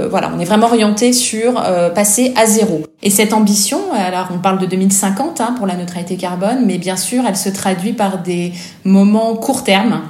voilà, 0.10 0.32
on 0.36 0.40
est 0.40 0.46
vraiment 0.46 0.68
orienté 0.68 1.14
sur 1.14 1.62
passer 1.94 2.34
à 2.36 2.46
zéro. 2.46 2.84
Et 3.04 3.10
cette 3.10 3.34
ambition, 3.34 3.80
alors 3.94 4.30
on 4.34 4.40
parle 4.40 4.60
de 4.60 4.66
2050 4.66 5.42
hein, 5.42 5.54
pour 5.58 5.68
la 5.68 5.76
neutralité 5.76 6.18
carbone, 6.18 6.64
mais 6.66 6.78
bien 6.78 6.98
sûr, 6.98 7.24
elle 7.28 7.36
se 7.36 7.50
traduit 7.50 7.94
par 7.94 8.20
des 8.20 8.54
moments 8.84 9.36
court 9.36 9.64
terme 9.64 10.02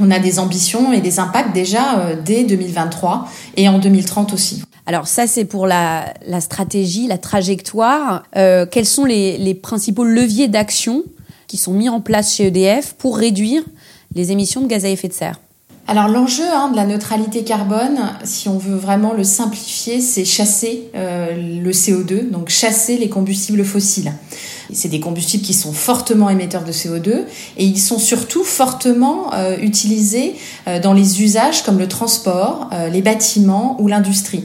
on 0.00 0.10
a 0.10 0.18
des 0.18 0.38
ambitions 0.38 0.92
et 0.92 1.00
des 1.00 1.18
impacts 1.18 1.54
déjà 1.54 1.98
euh, 1.98 2.16
dès 2.22 2.44
2023 2.44 3.28
et 3.56 3.68
en 3.68 3.78
2030 3.78 4.32
aussi. 4.32 4.62
Alors 4.86 5.06
ça, 5.06 5.26
c'est 5.26 5.44
pour 5.44 5.66
la, 5.66 6.12
stratégie, 6.40 7.06
la 7.06 7.18
trajectoire. 7.18 8.24
Euh, 8.36 8.66
quels 8.66 8.86
sont 8.86 9.04
les, 9.04 9.54
principaux 9.54 10.04
leviers 10.04 10.48
d'action 10.48 11.04
qui 11.46 11.56
sont 11.56 11.72
mis 11.72 11.88
en 11.88 12.00
place 12.00 12.34
chez 12.34 12.46
EDF 12.46 12.94
pour 12.94 13.16
réduire 13.16 13.62
les 14.14 14.32
émissions 14.32 14.60
de 14.60 14.66
gaz 14.66 14.84
à 14.84 14.88
effet 14.88 15.08
de 15.08 15.12
serre? 15.12 15.38
Alors 15.88 16.06
l'enjeu 16.06 16.44
hein, 16.44 16.70
de 16.70 16.76
la 16.76 16.86
neutralité 16.86 17.42
carbone, 17.42 17.98
si 18.22 18.48
on 18.48 18.56
veut 18.56 18.76
vraiment 18.76 19.12
le 19.14 19.24
simplifier, 19.24 20.00
c'est 20.00 20.24
chasser 20.24 20.88
euh, 20.94 21.34
le 21.34 21.70
CO2, 21.72 22.30
donc 22.30 22.50
chasser 22.50 22.96
les 22.96 23.08
combustibles 23.08 23.64
fossiles. 23.64 24.12
C'est 24.72 24.88
des 24.88 25.00
combustibles 25.00 25.42
qui 25.42 25.52
sont 25.52 25.72
fortement 25.72 26.30
émetteurs 26.30 26.64
de 26.64 26.72
CO2 26.72 27.24
et 27.58 27.64
ils 27.64 27.80
sont 27.80 27.98
surtout 27.98 28.44
fortement 28.44 29.34
euh, 29.34 29.58
utilisés 29.60 30.36
euh, 30.68 30.80
dans 30.80 30.94
les 30.94 31.20
usages 31.20 31.62
comme 31.62 31.78
le 31.78 31.88
transport, 31.88 32.70
les 32.90 33.02
bâtiments 33.02 33.76
ou 33.80 33.88
l'industrie. 33.88 34.44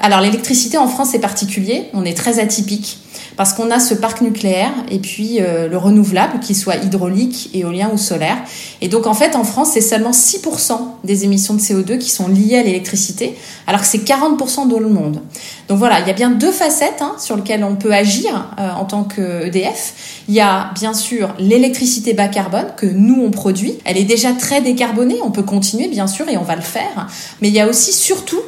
Alors 0.00 0.20
l'électricité 0.20 0.78
en 0.78 0.88
France 0.88 1.14
est 1.14 1.18
particulier, 1.18 1.86
on 1.94 2.04
est 2.04 2.16
très 2.16 2.38
atypique 2.38 2.98
parce 3.36 3.52
qu'on 3.52 3.70
a 3.70 3.78
ce 3.78 3.94
parc 3.94 4.20
nucléaire 4.20 4.72
et 4.90 4.98
puis 4.98 5.38
le 5.38 5.76
renouvelable, 5.76 6.40
qu'il 6.40 6.56
soit 6.56 6.76
hydraulique, 6.76 7.50
éolien 7.54 7.90
ou 7.92 7.98
solaire. 7.98 8.36
Et 8.80 8.88
donc 8.88 9.06
en 9.06 9.14
fait 9.14 9.36
en 9.36 9.44
France 9.44 9.70
c'est 9.74 9.80
seulement 9.80 10.10
6% 10.10 10.72
des 11.04 11.24
émissions 11.24 11.54
de 11.54 11.60
CO2 11.60 11.98
qui 11.98 12.10
sont 12.10 12.26
liées 12.26 12.58
à 12.58 12.62
l'électricité, 12.62 13.36
alors 13.68 13.80
que 13.80 13.86
c'est 13.86 14.04
40% 14.04 14.68
dans 14.68 14.80
le 14.80 14.88
monde. 14.88 15.20
Donc 15.68 15.78
voilà, 15.78 16.00
il 16.00 16.08
y 16.08 16.10
a 16.10 16.14
bien 16.14 16.30
deux 16.30 16.50
facettes 16.50 17.00
hein, 17.00 17.14
sur 17.20 17.36
lesquelles 17.36 17.62
on 17.62 17.76
peut 17.76 17.92
agir 17.92 18.50
en 18.58 18.84
tant 18.84 19.04
que 19.04 19.46
EDF. 19.46 19.94
Il 20.28 20.34
y 20.34 20.40
a 20.40 20.72
bien 20.74 20.92
sûr 20.92 21.34
l'électricité 21.38 22.14
bas 22.14 22.28
carbone 22.28 22.66
que 22.76 22.86
nous 22.86 23.22
on 23.22 23.30
produit. 23.30 23.74
Elle 23.84 23.98
est 23.98 24.04
déjà 24.04 24.32
très 24.32 24.62
décarbonée, 24.62 25.18
on 25.22 25.30
peut 25.30 25.44
continuer 25.44 25.86
bien 25.86 26.08
sûr 26.08 26.28
et 26.28 26.36
on 26.36 26.42
va 26.42 26.56
le 26.56 26.62
faire. 26.62 27.06
Mais 27.40 27.48
il 27.48 27.54
y 27.54 27.60
a 27.60 27.68
aussi 27.68 27.92
surtout 27.92 28.40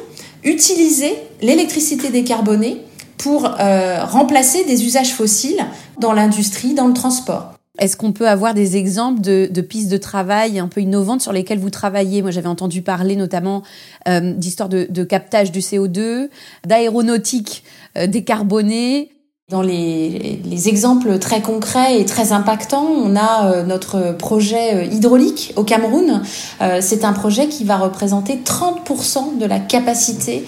utiliser 0.43 1.13
l'électricité 1.41 2.09
décarbonée 2.09 2.81
pour 3.17 3.45
euh, 3.45 4.03
remplacer 4.03 4.63
des 4.65 4.85
usages 4.85 5.13
fossiles 5.13 5.63
dans 5.99 6.13
l'industrie, 6.13 6.73
dans 6.73 6.87
le 6.87 6.93
transport. 6.93 7.53
Est-ce 7.79 7.95
qu'on 7.95 8.11
peut 8.11 8.27
avoir 8.27 8.53
des 8.53 8.75
exemples 8.77 9.21
de, 9.21 9.61
pistes 9.61 9.89
de 9.89 9.97
travail 9.97 10.59
un 10.59 10.67
peu 10.67 10.81
innovantes 10.81 11.21
sur 11.21 11.31
lesquelles 11.31 11.59
vous 11.59 11.69
travaillez? 11.69 12.21
Moi, 12.21 12.31
j'avais 12.31 12.47
entendu 12.47 12.81
parler 12.81 13.15
notamment 13.15 13.63
euh, 14.07 14.33
d'histoires 14.33 14.69
de, 14.69 15.03
captage 15.03 15.51
du 15.51 15.59
CO2, 15.59 16.29
d'aéronautique 16.65 17.63
euh, 17.97 18.07
décarbonée. 18.07 19.09
Dans 19.51 19.61
les, 19.61 20.39
les, 20.45 20.69
exemples 20.69 21.19
très 21.19 21.41
concrets 21.41 21.99
et 21.99 22.05
très 22.05 22.31
impactants, 22.31 22.87
on 22.87 23.17
a 23.17 23.47
euh, 23.47 23.63
notre 23.63 24.15
projet 24.15 24.75
euh, 24.75 24.85
hydraulique 24.85 25.51
au 25.57 25.63
Cameroun. 25.63 26.21
Euh, 26.61 26.77
c'est 26.79 27.03
un 27.03 27.11
projet 27.11 27.47
qui 27.47 27.65
va 27.65 27.75
représenter 27.75 28.39
30% 28.45 29.39
de 29.39 29.45
la 29.45 29.59
capacité 29.59 30.45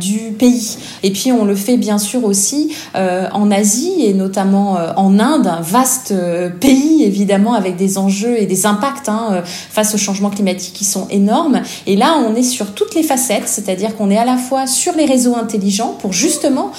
du 0.00 0.34
pays. 0.38 0.76
Et 1.02 1.12
puis 1.12 1.32
on 1.32 1.44
le 1.44 1.54
fait 1.54 1.76
bien 1.76 1.98
sûr 1.98 2.24
aussi 2.24 2.74
en 2.94 3.50
Asie 3.50 4.04
et 4.04 4.12
notamment 4.12 4.76
en 4.96 5.18
Inde, 5.18 5.46
un 5.46 5.60
vaste 5.60 6.12
pays 6.60 7.02
évidemment 7.04 7.54
avec 7.54 7.76
des 7.76 7.96
enjeux 7.96 8.38
et 8.38 8.46
des 8.46 8.66
impacts 8.66 9.08
hein, 9.08 9.42
face 9.44 9.94
au 9.94 9.98
changement 9.98 10.28
climatique 10.28 10.74
qui 10.74 10.84
sont 10.84 11.06
énormes. 11.08 11.62
Et 11.86 11.96
là, 11.96 12.16
on 12.28 12.34
est 12.34 12.42
sur 12.42 12.74
toutes 12.74 12.94
les 12.94 13.02
facettes, 13.02 13.48
c'est-à-dire 13.48 13.96
qu'on 13.96 14.10
est 14.10 14.18
à 14.18 14.26
la 14.26 14.36
fois 14.36 14.66
sur 14.66 14.94
les 14.94 15.06
réseaux 15.06 15.36
intelligents 15.36 15.96
pour 15.98 16.12
justement 16.12 16.72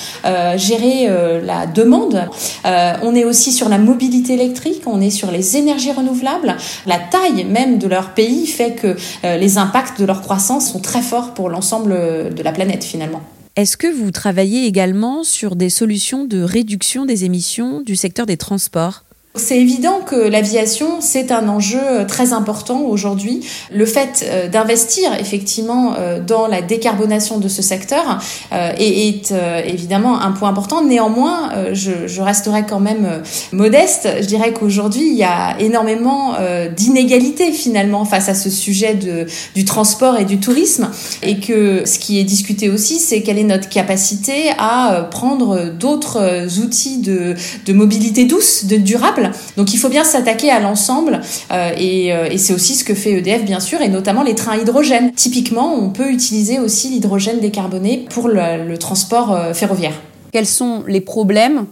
gérer 0.58 1.10
la 1.46 1.68
demande. 1.68 2.28
Euh, 2.66 2.94
on 3.04 3.16
est 3.16 3.24
aussi 3.24 3.52
sur 3.52 3.70
la 3.70 3.78
mobilité 3.78 4.34
électrique, 4.34 4.84
on 4.86 5.02
est 5.02 5.10
sur 5.10 5.32
les 5.32 5.58
énergies 5.58 5.92
renouvelables. 5.92 6.58
La 6.86 7.00
taille 7.00 7.46
même 7.46 7.78
de 7.78 7.88
leur 7.88 8.14
pays 8.14 8.48
fait 8.48 8.74
que 8.74 8.96
euh, 9.24 9.38
les 9.38 9.58
impacts 9.58 10.00
de 10.00 10.06
leur 10.06 10.22
croissance 10.22 10.72
sont 10.72 10.80
très 10.80 11.02
forts 11.02 11.34
pour 11.34 11.50
l'ensemble 11.50 11.94
de 12.34 12.44
la 12.44 12.52
planète 12.52 12.84
finalement. 12.84 13.22
Est-ce 13.56 13.78
que 13.78 13.88
vous 13.88 14.12
travaillez 14.12 14.66
également 14.66 15.24
sur 15.24 15.56
des 15.56 15.70
solutions 15.70 16.26
de 16.26 16.42
réduction 16.42 17.06
des 17.06 17.24
émissions 17.24 17.80
du 17.80 17.96
secteur 17.96 18.26
des 18.26 18.36
transports? 18.36 19.06
C'est 19.36 19.60
évident 19.60 20.00
que 20.06 20.16
l'aviation, 20.16 21.02
c'est 21.02 21.32
un 21.32 21.48
enjeu 21.50 21.80
euh, 21.82 22.06
très 22.06 22.34
important 22.34 22.82
aujourd'hui. 22.82 23.46
Le 23.72 23.86
fait 23.86 24.26
euh, 24.26 24.48
d'investir 24.48 25.14
effectivement 25.20 25.94
euh, 25.98 26.20
dans 26.20 26.48
la 26.48 26.62
décarbonation 26.62 27.40
de 27.40 27.48
ce 27.48 27.62
secteur 27.62 28.20
est, 28.52 29.34
évidemment 29.66 30.22
un 30.22 30.32
point 30.32 30.50
important. 30.50 30.84
Néanmoins, 30.84 31.52
je, 31.74 32.22
resterai 32.22 32.66
quand 32.68 32.80
même 32.80 33.22
modeste. 33.52 34.08
Je 34.22 34.26
dirais 34.26 34.54
qu'aujourd'hui, 34.54 35.08
il 35.08 35.16
y 35.16 35.24
a 35.24 35.60
énormément 35.60 36.36
d'inégalités 36.76 37.52
finalement 37.52 38.06
face 38.06 38.30
à 38.30 38.34
ce 38.34 38.50
sujet 38.50 38.94
de, 38.96 39.26
du 39.56 39.66
transport 39.66 40.18
et 40.18 40.26
du 40.26 40.40
tourisme. 40.40 40.90
Et 41.24 41.40
que 41.40 41.84
ce 41.86 42.00
qui 42.00 42.20
est 42.20 42.24
discuté 42.24 42.70
aussi, 42.70 43.00
c'est 43.00 43.22
quelle 43.22 43.38
est 43.38 43.44
notre 43.44 43.70
capacité 43.70 44.50
à 44.58 45.08
prendre 45.12 45.70
d'autres 45.70 46.48
outils 46.64 47.00
de, 47.00 47.36
de 47.66 47.74
mobilité 47.74 48.26
douce, 48.26 48.66
de 48.66 48.78
durable 48.78 49.25
donc 49.58 49.74
il 49.74 49.78
faut 49.78 49.90
bien 49.90 50.04
s'attaquer 50.04 50.52
à 50.52 50.60
l'ensemble 50.60 51.22
euh, 51.52 51.72
euh, 51.76 52.28
et, 52.30 52.38
c'est 52.38 52.54
aussi 52.54 52.76
ce 52.76 52.84
que 52.84 52.94
fait 52.94 53.12
EDF 53.12 53.44
bien 53.44 53.60
sûr 53.60 53.82
et 53.82 53.88
notamment 53.88 54.24
les 54.24 54.36
trains 54.36 54.58
hydrogène. 54.58 55.14
Typiquement, 55.14 55.74
on 55.74 55.90
peut 55.90 56.12
utiliser 56.12 56.60
aussi 56.60 56.90
l'hydrogène 56.90 57.40
décarboné 57.40 58.06
pour 58.10 58.28
le, 58.28 58.76
transport 58.78 59.32
euh, 59.32 59.54
ferroviaire. 59.54 59.94
Quels 60.32 60.46
sont 60.46 60.84
les 60.88 61.02
problèmes 61.02 61.66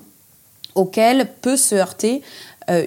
auxquels 0.75 1.27
peut 1.41 1.57
se 1.57 1.75
heurter 1.75 2.21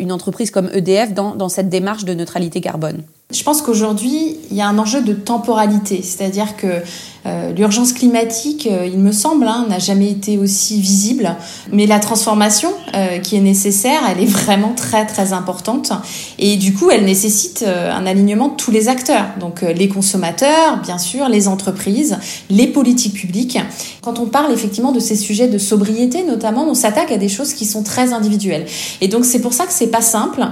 une 0.01 0.11
entreprise 0.11 0.51
comme 0.51 0.71
EDF 0.73 1.13
dans 1.13 1.49
cette 1.51 1.69
démarche 1.69 2.07
de 2.07 2.15
neutralité 2.15 2.63
carbone? 2.63 3.03
Je 3.33 3.43
pense 3.43 3.61
qu'aujourd'hui, 3.61 4.37
il 4.53 4.57
y 4.57 4.61
a 4.61 4.69
un 4.69 4.79
enjeu 4.79 5.03
de 5.03 5.13
temporalité, 5.13 6.01
c'est-à-dire 6.01 6.57
que 6.57 6.83
euh, 7.27 7.53
l'urgence 7.53 7.93
climatique, 7.93 8.69
euh, 8.71 8.87
il 8.87 9.01
me 9.01 9.11
semble, 9.11 9.49
hein, 9.49 9.67
n'a 9.69 9.81
jamais 9.81 10.11
été 10.11 10.39
aussi 10.39 10.81
visible. 10.81 11.35
Mais 11.73 11.87
la 11.87 11.99
transformation 11.99 12.73
euh, 12.95 13.19
qui 13.19 13.35
est 13.35 13.41
nécessaire, 13.41 14.01
elle 14.09 14.23
est 14.23 14.31
vraiment 14.31 14.75
très 14.77 15.07
très 15.07 15.33
importante. 15.33 15.91
Et 16.39 16.57
du 16.57 16.73
coup, 16.73 16.91
elle 16.91 17.05
nécessite 17.05 17.65
un 17.67 18.07
alignement 18.07 18.49
de 18.49 18.55
tous 18.55 18.71
les 18.71 18.89
acteurs. 18.89 19.25
Donc 19.41 19.63
les 19.63 19.89
consommateurs, 19.89 20.81
bien 20.83 20.99
sûr, 20.99 21.29
les 21.29 21.49
entreprises, 21.49 22.19
les 22.49 22.67
politiques 22.67 23.15
publiques. 23.15 23.59
Quand 24.03 24.21
on 24.21 24.27
parle 24.27 24.53
effectivement 24.53 24.93
de 24.93 25.01
ces 25.01 25.17
sujets 25.17 25.49
de 25.49 25.59
sobriété, 25.59 26.23
notamment, 26.23 26.69
on 26.69 26.75
s'attaque 26.75 27.11
à 27.11 27.17
des 27.17 27.29
choses 27.29 27.55
qui 27.55 27.65
sont 27.65 27.83
très 27.83 28.13
individuelles. 28.13 28.67
Et 29.01 29.09
donc 29.09 29.25
c'est 29.25 29.41
pour 29.41 29.53
ça 29.53 29.67
que 29.67 29.73
c'est 29.73 29.89
pas 29.89 30.03
simple 30.03 30.47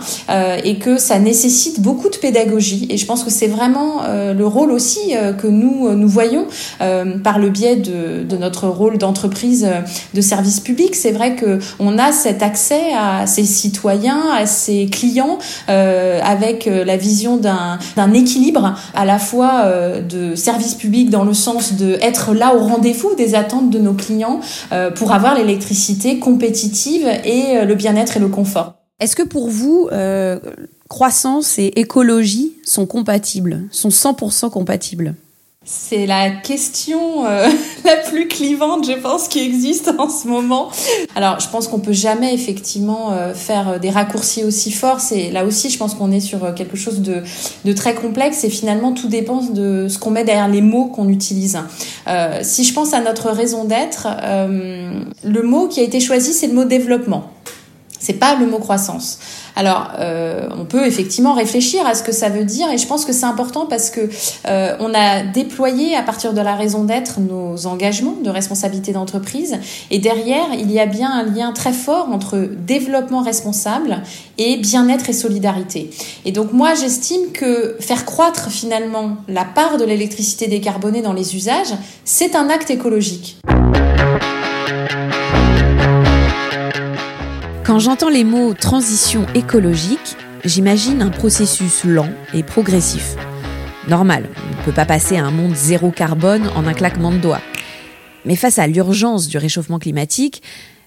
et 0.64 0.78
que 0.78 0.98
ça 0.98 1.18
nécessite 1.18 1.80
beaucoup 1.80 2.08
de 2.08 2.16
pédagogie. 2.16 2.63
Et 2.88 2.96
je 2.96 3.06
pense 3.06 3.24
que 3.24 3.30
c'est 3.30 3.46
vraiment 3.46 4.02
le 4.06 4.46
rôle 4.46 4.70
aussi 4.70 5.14
que 5.38 5.46
nous 5.46 5.94
nous 5.94 6.08
voyons 6.08 6.46
euh, 6.80 7.18
par 7.18 7.38
le 7.38 7.50
biais 7.50 7.76
de, 7.76 8.24
de 8.24 8.36
notre 8.36 8.68
rôle 8.68 8.98
d'entreprise 8.98 9.64
euh, 9.64 9.80
de 10.14 10.20
service 10.20 10.60
public. 10.60 10.94
C'est 10.94 11.12
vrai 11.12 11.36
que 11.36 11.58
on 11.78 11.98
a 11.98 12.12
cet 12.12 12.42
accès 12.42 12.92
à 12.96 13.26
ces 13.26 13.44
citoyens, 13.44 14.22
à 14.32 14.46
ces 14.46 14.86
clients, 14.86 15.38
euh, 15.68 16.20
avec 16.22 16.66
euh, 16.66 16.84
la 16.84 16.96
vision 16.96 17.36
d'un 17.36 18.12
équilibre 18.12 18.74
à 18.94 19.04
la 19.04 19.18
fois 19.18 19.64
de 20.08 20.34
service 20.34 20.74
public 20.74 21.10
dans 21.10 21.24
le 21.24 21.34
sens 21.34 21.74
de 21.74 21.94
être 22.00 22.34
là 22.34 22.54
au 22.54 22.60
rendez-vous 22.60 23.14
des 23.16 23.34
attentes 23.34 23.70
de 23.70 23.78
nos 23.78 23.92
clients 23.94 24.40
pour 24.94 25.12
avoir 25.12 25.34
l'électricité 25.34 26.18
compétitive 26.18 27.06
et 27.24 27.64
le 27.64 27.74
bien-être 27.74 28.16
et 28.16 28.20
le 28.20 28.28
confort. 28.28 28.74
Est-ce 29.00 29.16
que 29.16 29.22
pour 29.22 29.48
vous, 29.48 29.88
croissance 30.88 31.58
et 31.58 31.72
écologie 31.76 32.52
sont 32.64 32.86
compatibles, 32.86 33.62
sont 33.70 33.88
100% 33.88 34.50
compatibles 34.50 35.14
c'est 35.66 36.04
la 36.04 36.30
question 36.30 37.26
euh, 37.26 37.48
la 37.84 37.96
plus 37.96 38.28
clivante, 38.28 38.86
je 38.86 38.98
pense, 38.98 39.28
qui 39.28 39.40
existe 39.40 39.90
en 39.98 40.10
ce 40.10 40.28
moment. 40.28 40.68
Alors, 41.16 41.40
je 41.40 41.48
pense 41.48 41.68
qu'on 41.68 41.78
peut 41.78 41.92
jamais 41.92 42.34
effectivement 42.34 43.12
euh, 43.12 43.32
faire 43.34 43.80
des 43.80 43.90
raccourcis 43.90 44.44
aussi 44.44 44.70
forts. 44.70 45.00
Là 45.32 45.44
aussi, 45.44 45.70
je 45.70 45.78
pense 45.78 45.94
qu'on 45.94 46.12
est 46.12 46.20
sur 46.20 46.44
euh, 46.44 46.52
quelque 46.52 46.76
chose 46.76 47.00
de, 47.00 47.72
très 47.72 47.94
complexe 47.94 48.44
et 48.44 48.50
finalement 48.50 48.92
tout 48.92 49.08
dépend 49.08 49.42
de 49.42 49.88
ce 49.88 49.98
qu'on 49.98 50.10
met 50.10 50.24
derrière 50.24 50.48
les 50.48 50.60
mots 50.60 50.86
qu'on 50.86 51.08
utilise. 51.08 51.58
si 52.42 52.64
je 52.64 52.72
pense 52.72 52.94
à 52.94 53.00
notre 53.00 53.30
raison 53.30 53.64
d'être, 53.64 54.06
le 54.48 55.42
mot 55.42 55.66
qui 55.66 55.80
a 55.80 55.82
été 55.82 55.98
choisi, 55.98 56.32
c'est 56.32 56.46
le 56.46 56.54
mot 56.54 56.64
développement. 56.64 57.32
C'est 58.04 58.20
pas 58.20 58.34
le 58.34 58.44
mot 58.44 58.58
croissance. 58.58 59.18
Alors, 59.56 59.92
euh, 59.98 60.46
on 60.60 60.66
peut 60.66 60.86
effectivement 60.86 61.32
réfléchir 61.32 61.86
à 61.86 61.94
ce 61.94 62.02
que 62.02 62.12
ça 62.12 62.28
veut 62.28 62.44
dire, 62.44 62.70
et 62.70 62.76
je 62.76 62.86
pense 62.86 63.06
que 63.06 63.14
c'est 63.14 63.24
important 63.24 63.64
parce 63.64 63.88
que 63.88 64.10
euh, 64.46 64.76
on 64.78 64.92
a 64.92 65.22
déployé 65.22 65.96
à 65.96 66.02
partir 66.02 66.34
de 66.34 66.40
la 66.42 66.54
raison 66.54 66.84
d'être 66.84 67.18
nos 67.18 67.66
engagements 67.66 68.16
de 68.22 68.28
responsabilité 68.28 68.92
d'entreprise, 68.92 69.56
et 69.90 70.00
derrière, 70.00 70.48
il 70.52 70.70
y 70.70 70.78
a 70.78 70.84
bien 70.84 71.10
un 71.10 71.22
lien 71.22 71.52
très 71.52 71.72
fort 71.72 72.10
entre 72.12 72.46
développement 72.66 73.22
responsable 73.22 74.02
et 74.36 74.58
bien-être 74.58 75.08
et 75.08 75.14
solidarité. 75.14 75.88
Et 76.26 76.32
donc 76.32 76.52
moi, 76.52 76.74
j'estime 76.74 77.32
que 77.32 77.78
faire 77.80 78.04
croître 78.04 78.50
finalement 78.50 79.16
la 79.28 79.46
part 79.46 79.78
de 79.78 79.84
l'électricité 79.86 80.46
décarbonée 80.46 81.00
dans 81.00 81.14
les 81.14 81.36
usages, 81.36 81.72
c'est 82.04 82.36
un 82.36 82.50
acte 82.50 82.70
écologique. 82.70 83.38
Quand 87.74 87.80
j'entends 87.80 88.08
les 88.08 88.22
mots 88.22 88.54
transition 88.54 89.26
écologique, 89.34 90.16
j'imagine 90.44 91.02
un 91.02 91.10
processus 91.10 91.82
lent 91.82 92.08
et 92.32 92.44
progressif. 92.44 93.16
Normal, 93.88 94.30
on 94.36 94.60
ne 94.60 94.64
peut 94.64 94.70
pas 94.70 94.86
passer 94.86 95.16
à 95.16 95.24
un 95.24 95.32
monde 95.32 95.56
zéro 95.56 95.90
carbone 95.90 96.46
en 96.54 96.68
un 96.68 96.72
claquement 96.72 97.10
de 97.10 97.18
doigts. 97.18 97.40
Mais 98.24 98.36
face 98.36 98.60
à 98.60 98.68
l'urgence 98.68 99.26
du 99.26 99.38
réchauffement 99.38 99.80
climatique, 99.80 100.40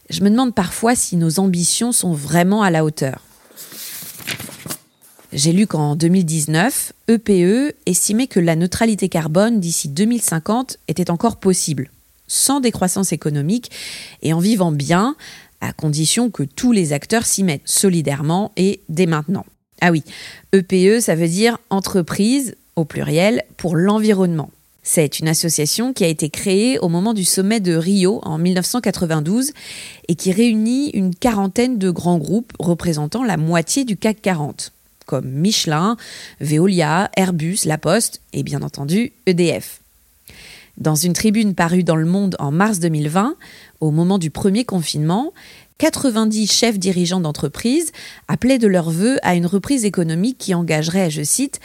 je 0.10 0.24
me 0.24 0.30
demande 0.30 0.56
parfois 0.56 0.96
si 0.96 1.18
nos 1.18 1.42
ambitions 1.42 1.92
sont 1.92 2.14
vraiment 2.14 2.64
à 2.64 2.72
la 2.72 2.86
hauteur. 2.86 3.20
J'ai 5.34 5.52
lu 5.52 5.68
qu'en 5.68 5.98
2019, 5.98 6.94
EPE 7.10 7.76
estimait 7.86 8.28
que 8.28 8.40
la 8.40 8.56
neutralité 8.56 9.10
carbone 9.10 9.60
d'ici 9.60 9.90
2050 9.90 10.78
était 10.88 11.12
encore 11.12 11.36
possible, 11.36 11.92
sans 12.28 12.62
décroissance 12.62 13.12
économique 13.12 13.72
et 14.22 14.32
en 14.32 14.40
vivant 14.40 14.72
bien, 14.72 15.18
à 15.62 15.74
condition 15.74 16.30
que 16.30 16.44
tous 16.44 16.72
les 16.72 16.94
acteurs 16.94 17.26
s'y 17.26 17.44
mettent 17.44 17.68
solidairement 17.68 18.52
et 18.58 18.82
dès 18.90 19.06
maintenant. 19.06 19.46
Ah 19.82 19.92
oui, 19.92 20.04
EPE, 20.54 20.98
e, 20.98 21.00
ça 21.00 21.16
veut 21.16 21.28
dire 21.28 21.58
entreprise, 21.70 22.56
au 22.76 22.86
pluriel, 22.86 23.44
pour 23.58 23.76
l'environnement. 23.76 24.50
C'est 24.90 25.20
une 25.20 25.28
association 25.28 25.92
qui 25.92 26.06
a 26.06 26.08
été 26.08 26.30
créée 26.30 26.80
au 26.80 26.88
moment 26.88 27.14
du 27.14 27.26
sommet 27.26 27.60
de 27.60 27.76
Rio 27.76 28.22
en 28.24 28.38
1992 28.38 29.52
et 30.08 30.16
qui 30.16 30.32
réunit 30.32 30.92
une 30.92 31.14
quarantaine 31.14 31.78
de 31.78 31.92
grands 31.92 32.18
groupes 32.18 32.54
représentant 32.58 33.24
la 33.24 33.36
moitié 33.36 33.84
du 33.84 33.98
CAC 33.98 34.22
40, 34.22 34.72
comme 35.06 35.30
Michelin, 35.30 35.98
Veolia, 36.40 37.12
Airbus, 37.18 37.66
La 37.66 37.78
Poste 37.78 38.22
et 38.32 38.44
bien 38.44 38.62
entendu 38.62 39.12
EDF. 39.26 39.82
Dans 40.78 40.96
une 40.96 41.14
tribune 41.14 41.56
parue 41.56 41.84
dans 41.84 41.96
Le 41.96 42.06
Monde 42.06 42.36
en 42.40 42.52
mars 42.52 42.80
2020, 42.80 43.36
au 43.80 43.92
moment 43.92 44.18
du 44.18 44.30
premier 44.30 44.66
confinement, 44.66 45.34
90 45.78 46.52
chefs 46.52 46.80
dirigeants 46.80 47.20
d'entreprise 47.20 47.92
appelaient 48.28 48.58
de 48.58 48.68
leur 48.68 48.90
vœu 48.90 49.18
à 49.22 49.36
une 49.36 49.46
reprise 49.46 49.86
économique 49.86 50.38
qui 50.38 50.56
engagerait, 50.56 51.12
je 51.12 51.24
cite, 51.24 51.60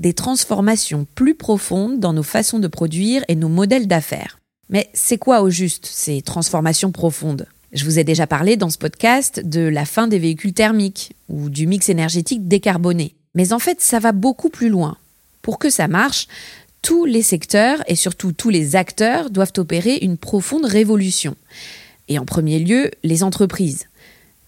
des 0.00 0.14
transformations 0.14 1.06
plus 1.14 1.34
profondes 1.34 2.00
dans 2.00 2.12
nos 2.12 2.22
façons 2.22 2.58
de 2.58 2.68
produire 2.68 3.24
et 3.28 3.34
nos 3.34 3.48
modèles 3.48 3.86
d'affaires. 3.86 4.38
Mais 4.70 4.88
c'est 4.92 5.18
quoi 5.18 5.42
au 5.42 5.50
juste 5.50 5.86
ces 5.86 6.22
transformations 6.22 6.92
profondes? 6.92 7.46
Je 7.72 7.84
vous 7.84 7.98
ai 7.98 8.04
déjà 8.04 8.26
parlé 8.26 8.56
dans 8.56 8.70
ce 8.70 8.78
podcast 8.78 9.40
de 9.44 9.60
la 9.60 9.84
fin 9.84 10.08
des 10.08 10.18
véhicules 10.18 10.54
thermiques 10.54 11.12
ou 11.28 11.50
du 11.50 11.66
mix 11.66 11.90
énergétique 11.90 12.48
décarboné. 12.48 13.14
Mais 13.34 13.52
en 13.52 13.58
fait, 13.58 13.80
ça 13.80 13.98
va 13.98 14.12
beaucoup 14.12 14.48
plus 14.48 14.70
loin. 14.70 14.96
Pour 15.42 15.58
que 15.58 15.68
ça 15.68 15.88
marche, 15.88 16.28
tous 16.82 17.04
les 17.04 17.22
secteurs 17.22 17.82
et 17.86 17.96
surtout 17.96 18.32
tous 18.32 18.50
les 18.50 18.76
acteurs 18.76 19.30
doivent 19.30 19.52
opérer 19.56 19.96
une 20.02 20.16
profonde 20.16 20.64
révolution. 20.64 21.36
Et 22.08 22.18
en 22.18 22.24
premier 22.24 22.58
lieu, 22.58 22.90
les 23.02 23.22
entreprises. 23.22 23.86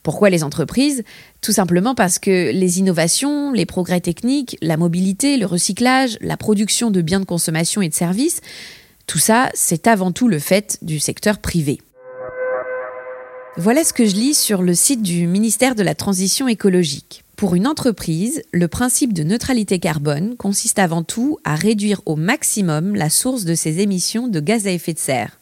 Pourquoi 0.02 0.30
les 0.30 0.44
entreprises? 0.44 1.04
Tout 1.42 1.52
simplement 1.52 1.94
parce 1.94 2.18
que 2.18 2.50
les 2.52 2.78
innovations, 2.78 3.52
les 3.52 3.66
progrès 3.66 4.00
techniques, 4.00 4.56
la 4.62 4.78
mobilité, 4.78 5.36
le 5.36 5.44
recyclage, 5.44 6.16
la 6.22 6.38
production 6.38 6.90
de 6.90 7.02
biens 7.02 7.20
de 7.20 7.26
consommation 7.26 7.82
et 7.82 7.88
de 7.88 7.94
services, 7.94 8.40
tout 9.06 9.18
ça, 9.18 9.50
c'est 9.54 9.86
avant 9.86 10.12
tout 10.12 10.28
le 10.28 10.38
fait 10.38 10.78
du 10.82 11.00
secteur 11.00 11.38
privé. 11.38 11.80
Voilà 13.56 13.84
ce 13.84 13.92
que 13.92 14.06
je 14.06 14.14
lis 14.14 14.34
sur 14.34 14.62
le 14.62 14.74
site 14.74 15.02
du 15.02 15.26
ministère 15.26 15.74
de 15.74 15.82
la 15.82 15.94
Transition 15.94 16.48
écologique. 16.48 17.24
Pour 17.40 17.54
une 17.54 17.66
entreprise, 17.66 18.42
le 18.52 18.68
principe 18.68 19.14
de 19.14 19.22
neutralité 19.22 19.78
carbone 19.78 20.36
consiste 20.36 20.78
avant 20.78 21.02
tout 21.02 21.38
à 21.42 21.54
réduire 21.54 22.02
au 22.04 22.14
maximum 22.14 22.94
la 22.94 23.08
source 23.08 23.46
de 23.46 23.54
ses 23.54 23.78
émissions 23.78 24.28
de 24.28 24.40
gaz 24.40 24.66
à 24.66 24.72
effet 24.72 24.92
de 24.92 24.98
serre, 24.98 25.40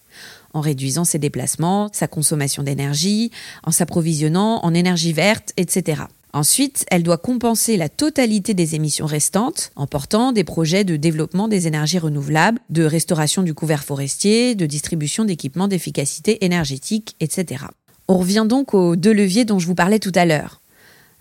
en 0.54 0.60
réduisant 0.60 1.04
ses 1.04 1.18
déplacements, 1.18 1.90
sa 1.92 2.06
consommation 2.06 2.62
d'énergie, 2.62 3.32
en 3.64 3.72
s'approvisionnant 3.72 4.64
en 4.64 4.74
énergie 4.74 5.12
verte, 5.12 5.52
etc. 5.56 6.02
Ensuite, 6.32 6.86
elle 6.92 7.02
doit 7.02 7.18
compenser 7.18 7.76
la 7.76 7.88
totalité 7.88 8.54
des 8.54 8.76
émissions 8.76 9.06
restantes 9.06 9.72
en 9.74 9.88
portant 9.88 10.30
des 10.30 10.44
projets 10.44 10.84
de 10.84 10.94
développement 10.94 11.48
des 11.48 11.66
énergies 11.66 11.98
renouvelables, 11.98 12.60
de 12.70 12.84
restauration 12.84 13.42
du 13.42 13.54
couvert 13.54 13.82
forestier, 13.82 14.54
de 14.54 14.66
distribution 14.66 15.24
d'équipements 15.24 15.66
d'efficacité 15.66 16.44
énergétique, 16.44 17.16
etc. 17.18 17.64
On 18.06 18.18
revient 18.18 18.46
donc 18.48 18.72
aux 18.72 18.94
deux 18.94 19.12
leviers 19.12 19.44
dont 19.44 19.58
je 19.58 19.66
vous 19.66 19.74
parlais 19.74 19.98
tout 19.98 20.12
à 20.14 20.26
l'heure. 20.26 20.60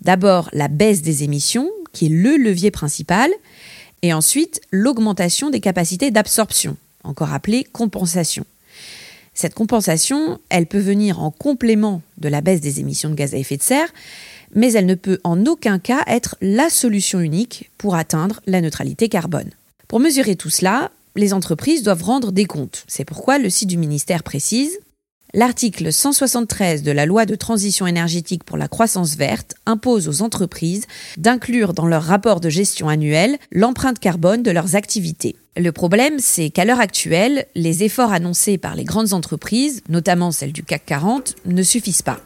D'abord 0.02 0.50
la 0.54 0.68
baisse 0.68 1.02
des 1.02 1.24
émissions, 1.24 1.70
qui 1.94 2.08
est 2.08 2.10
le 2.10 2.38
levier 2.38 2.72
principal, 2.72 3.32
et 4.02 4.14
ensuite 4.14 4.62
l'augmentation 4.72 5.50
des 5.50 5.60
capacités 5.60 6.12
d'absorption, 6.12 6.78
encore 7.04 7.34
appelée 7.34 7.64
compensation. 7.64 8.46
Cette 9.34 9.54
compensation, 9.54 10.40
elle 10.50 10.66
peut 10.66 10.80
venir 10.80 11.22
en 11.22 11.30
complément 11.30 12.02
de 12.18 12.28
la 12.28 12.42
baisse 12.42 12.62
des 12.62 12.80
émissions 12.80 13.10
de 13.10 13.16
gaz 13.16 13.34
à 13.36 13.38
effet 13.38 13.58
de 13.58 13.64
serre, 13.64 13.94
mais 14.56 14.74
elle 14.74 14.86
ne 14.86 14.96
peut 14.96 15.20
en 15.24 15.46
aucun 15.46 15.78
cas 15.78 16.04
être 16.08 16.36
la 16.42 16.70
solution 16.70 17.20
unique 17.20 17.70
pour 17.78 17.96
atteindre 17.96 18.42
la 18.48 18.62
neutralité 18.62 19.10
carbone. 19.10 19.52
Pour 19.88 20.00
mesurer 20.00 20.36
tout 20.36 20.50
cela, 20.50 20.92
les 21.16 21.34
entreprises 21.34 21.84
doivent 21.84 22.04
rendre 22.04 22.32
des 22.32 22.46
comptes. 22.46 22.84
C'est 22.88 23.06
pourquoi 23.06 23.38
le 23.38 23.50
site 23.50 23.70
du 23.70 23.78
ministère 23.78 24.24
précise 24.24 24.80
L'article 25.34 25.92
173 25.92 26.84
de 26.84 26.92
la 26.92 27.06
loi 27.06 27.26
de 27.26 27.36
transition 27.36 27.86
énergétique 27.86 28.46
pour 28.46 28.56
la 28.56 28.70
croissance 28.70 29.18
verte 29.18 29.56
impose 29.66 30.08
aux 30.08 30.22
entreprises 30.22 30.86
d'inclure 31.18 31.74
dans 31.74 31.86
leur 31.86 32.04
rapport 32.04 32.40
de 32.40 32.50
gestion 32.50 32.88
annuel 32.88 33.38
l'empreinte 33.52 34.00
carbone 34.00 34.42
de 34.42 34.52
leurs 34.52 34.78
activités. 34.78 35.36
Le 35.58 35.74
problème, 35.74 36.20
c'est 36.20 36.50
qu'à 36.50 36.64
l'heure 36.64 36.80
actuelle, 36.80 37.46
les 37.56 37.84
efforts 37.84 38.14
annoncés 38.14 38.58
par 38.58 38.76
les 38.76 38.86
grandes 38.86 39.12
entreprises, 39.12 39.82
notamment 39.90 40.32
celles 40.32 40.54
du 40.54 40.64
CAC 40.64 40.86
40, 40.86 41.36
ne 41.46 41.62
suffisent 41.62 42.04
pas. 42.04 42.22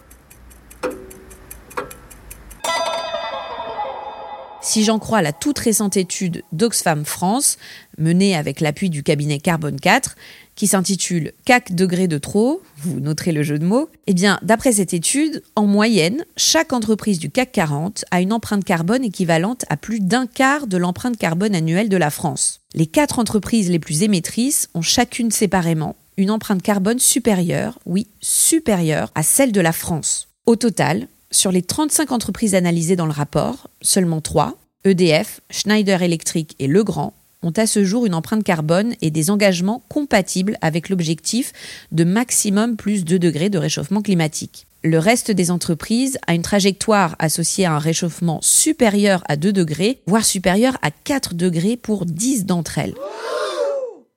Si 4.64 4.84
j'en 4.84 5.00
crois 5.00 5.24
la 5.24 5.34
toute 5.34 5.58
récente 5.58 5.98
étude 5.98 6.44
d'Oxfam 6.52 7.04
France, 7.04 7.58
menée 7.98 8.36
avec 8.36 8.62
l'appui 8.62 8.92
du 8.92 9.02
cabinet 9.02 9.40
Carbone 9.40 9.80
4, 9.80 10.16
qui 10.62 10.68
s'intitule 10.68 11.32
4 11.46 11.74
degrés 11.74 12.08
de 12.08 12.20
trop, 12.20 12.62
vous 12.78 13.00
noterez 13.00 13.32
le 13.32 13.42
jeu 13.42 13.58
de 13.58 13.66
mots, 13.66 13.90
eh 14.06 14.14
bien, 14.14 14.38
d'après 14.44 14.74
cette 14.74 14.94
étude, 14.94 15.42
en 15.56 15.66
moyenne, 15.66 16.24
chaque 16.38 16.72
entreprise 16.72 17.18
du 17.18 17.32
CAC 17.32 17.52
40 17.52 18.06
a 18.12 18.22
une 18.22 18.32
empreinte 18.32 18.64
carbone 18.64 19.04
équivalente 19.04 19.66
à 19.70 19.78
plus 19.78 20.00
d'un 20.02 20.28
quart 20.28 20.68
de 20.68 20.78
l'empreinte 20.78 21.18
carbone 21.18 21.56
annuelle 21.56 21.90
de 21.90 21.98
la 21.98 22.12
France. 22.12 22.62
Les 22.76 22.86
quatre 22.86 23.18
entreprises 23.18 23.72
les 23.72 23.80
plus 23.80 24.04
émettrices 24.04 24.70
ont 24.76 24.84
chacune 24.84 25.32
séparément 25.32 25.96
une 26.16 26.30
empreinte 26.30 26.62
carbone 26.62 27.00
supérieure, 27.00 27.80
oui, 27.88 28.06
supérieure 28.20 29.10
à 29.16 29.24
celle 29.24 29.52
de 29.52 29.62
la 29.62 29.72
France. 29.72 30.28
Au 30.46 30.58
total, 30.58 31.08
sur 31.32 31.52
les 31.52 31.64
35 31.64 32.12
entreprises 32.12 32.54
analysées 32.54 32.96
dans 32.96 33.08
le 33.08 33.14
rapport, 33.14 33.68
seulement 33.82 34.22
3, 34.22 34.60
EDF, 34.84 35.42
Schneider 35.50 36.04
Electric 36.04 36.56
et 36.60 36.68
Legrand, 36.68 37.16
ont 37.44 37.52
à 37.52 37.66
ce 37.66 37.84
jour 37.84 38.06
une 38.06 38.14
empreinte 38.14 38.44
carbone 38.44 38.94
et 39.02 39.12
des 39.12 39.30
engagements 39.30 39.84
compatibles 39.90 40.58
avec 40.62 40.90
l'objectif 40.90 41.54
de 41.92 42.04
maximum 42.04 42.76
plus 42.76 43.06
2 43.06 43.20
degrés 43.20 43.50
de 43.50 43.58
réchauffement 43.58 44.02
climatique. 44.02 44.68
Le 44.84 44.98
reste 44.98 45.30
des 45.30 45.52
entreprises 45.52 46.18
a 46.26 46.34
une 46.34 46.42
trajectoire 46.42 47.16
associée 47.20 47.66
à 47.66 47.74
un 47.74 47.80
réchauffement 47.80 48.40
supérieur 48.42 49.24
à 49.28 49.36
2 49.36 49.54
degrés, 49.54 50.02
voire 50.08 50.26
supérieur 50.26 50.78
à 50.82 50.90
4 50.90 51.36
degrés 51.36 51.78
pour 51.78 52.06
10 52.06 52.46
d'entre 52.46 52.80
elles. 52.80 52.96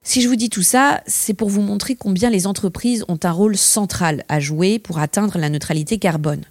Si 0.03 0.21
je 0.21 0.29
vous 0.29 0.37
dis 0.37 0.51
tout 0.51 0.63
ça, 0.63 1.03
c'est 1.07 1.35
pour 1.35 1.49
vous 1.49 1.63
montrer 1.63 1.97
combien 1.97 2.31
les 2.31 2.47
entreprises 2.47 3.05
ont 3.09 3.19
un 3.23 3.31
rôle 3.31 3.57
central 3.57 4.25
à 4.29 4.41
jouer 4.41 4.79
pour 4.79 4.99
atteindre 4.99 5.39
la 5.39 5.49
neutralité 5.49 5.99
carbone. 5.99 6.43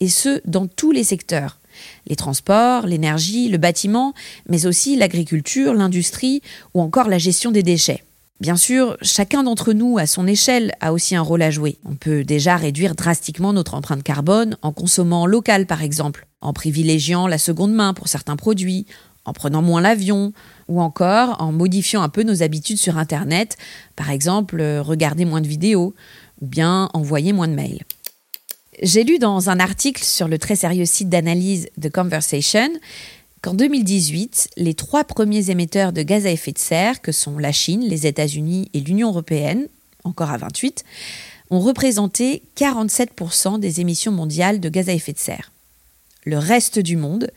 Et 0.00 0.08
ce, 0.08 0.40
dans 0.46 0.66
tous 0.66 0.92
les 0.92 1.04
secteurs 1.04 1.57
les 2.06 2.16
transports, 2.16 2.86
l'énergie, 2.86 3.48
le 3.48 3.58
bâtiment, 3.58 4.14
mais 4.48 4.66
aussi 4.66 4.96
l'agriculture, 4.96 5.74
l'industrie 5.74 6.42
ou 6.74 6.80
encore 6.80 7.08
la 7.08 7.18
gestion 7.18 7.50
des 7.50 7.62
déchets. 7.62 8.04
Bien 8.40 8.56
sûr, 8.56 8.96
chacun 9.02 9.42
d'entre 9.42 9.72
nous, 9.72 9.98
à 9.98 10.06
son 10.06 10.28
échelle, 10.28 10.72
a 10.80 10.92
aussi 10.92 11.16
un 11.16 11.22
rôle 11.22 11.42
à 11.42 11.50
jouer. 11.50 11.76
On 11.84 11.96
peut 11.96 12.22
déjà 12.22 12.56
réduire 12.56 12.94
drastiquement 12.94 13.52
notre 13.52 13.74
empreinte 13.74 14.04
carbone 14.04 14.56
en 14.62 14.70
consommant 14.70 15.26
local, 15.26 15.66
par 15.66 15.82
exemple, 15.82 16.28
en 16.40 16.52
privilégiant 16.52 17.26
la 17.26 17.38
seconde 17.38 17.72
main 17.72 17.94
pour 17.94 18.06
certains 18.06 18.36
produits, 18.36 18.86
en 19.24 19.32
prenant 19.32 19.60
moins 19.60 19.80
l'avion, 19.80 20.32
ou 20.68 20.80
encore 20.80 21.42
en 21.42 21.50
modifiant 21.50 22.00
un 22.02 22.08
peu 22.08 22.22
nos 22.22 22.44
habitudes 22.44 22.78
sur 22.78 22.96
Internet, 22.96 23.56
par 23.96 24.10
exemple 24.10 24.62
regarder 24.62 25.24
moins 25.24 25.40
de 25.40 25.48
vidéos, 25.48 25.94
ou 26.40 26.46
bien 26.46 26.88
envoyer 26.94 27.32
moins 27.32 27.48
de 27.48 27.54
mails. 27.54 27.82
J'ai 28.80 29.02
lu 29.02 29.18
dans 29.18 29.50
un 29.50 29.58
article 29.58 30.04
sur 30.04 30.28
le 30.28 30.38
très 30.38 30.54
sérieux 30.54 30.84
site 30.84 31.08
d'analyse 31.08 31.68
The 31.80 31.90
Conversation 31.90 32.68
qu'en 33.42 33.54
2018, 33.54 34.50
les 34.56 34.74
trois 34.74 35.02
premiers 35.02 35.50
émetteurs 35.50 35.92
de 35.92 36.02
gaz 36.02 36.26
à 36.26 36.30
effet 36.30 36.52
de 36.52 36.58
serre, 36.58 37.00
que 37.00 37.10
sont 37.10 37.38
la 37.38 37.50
Chine, 37.50 37.82
les 37.82 38.06
États-Unis 38.06 38.70
et 38.74 38.80
l'Union 38.80 39.08
européenne, 39.08 39.66
encore 40.04 40.30
à 40.30 40.36
28, 40.36 40.84
ont 41.50 41.58
représenté 41.58 42.42
47% 42.56 43.58
des 43.58 43.80
émissions 43.80 44.12
mondiales 44.12 44.60
de 44.60 44.68
gaz 44.68 44.88
à 44.88 44.92
effet 44.92 45.12
de 45.12 45.18
serre. 45.18 45.50
Le 46.24 46.38
reste 46.38 46.78
du 46.78 46.96
monde 46.96 47.32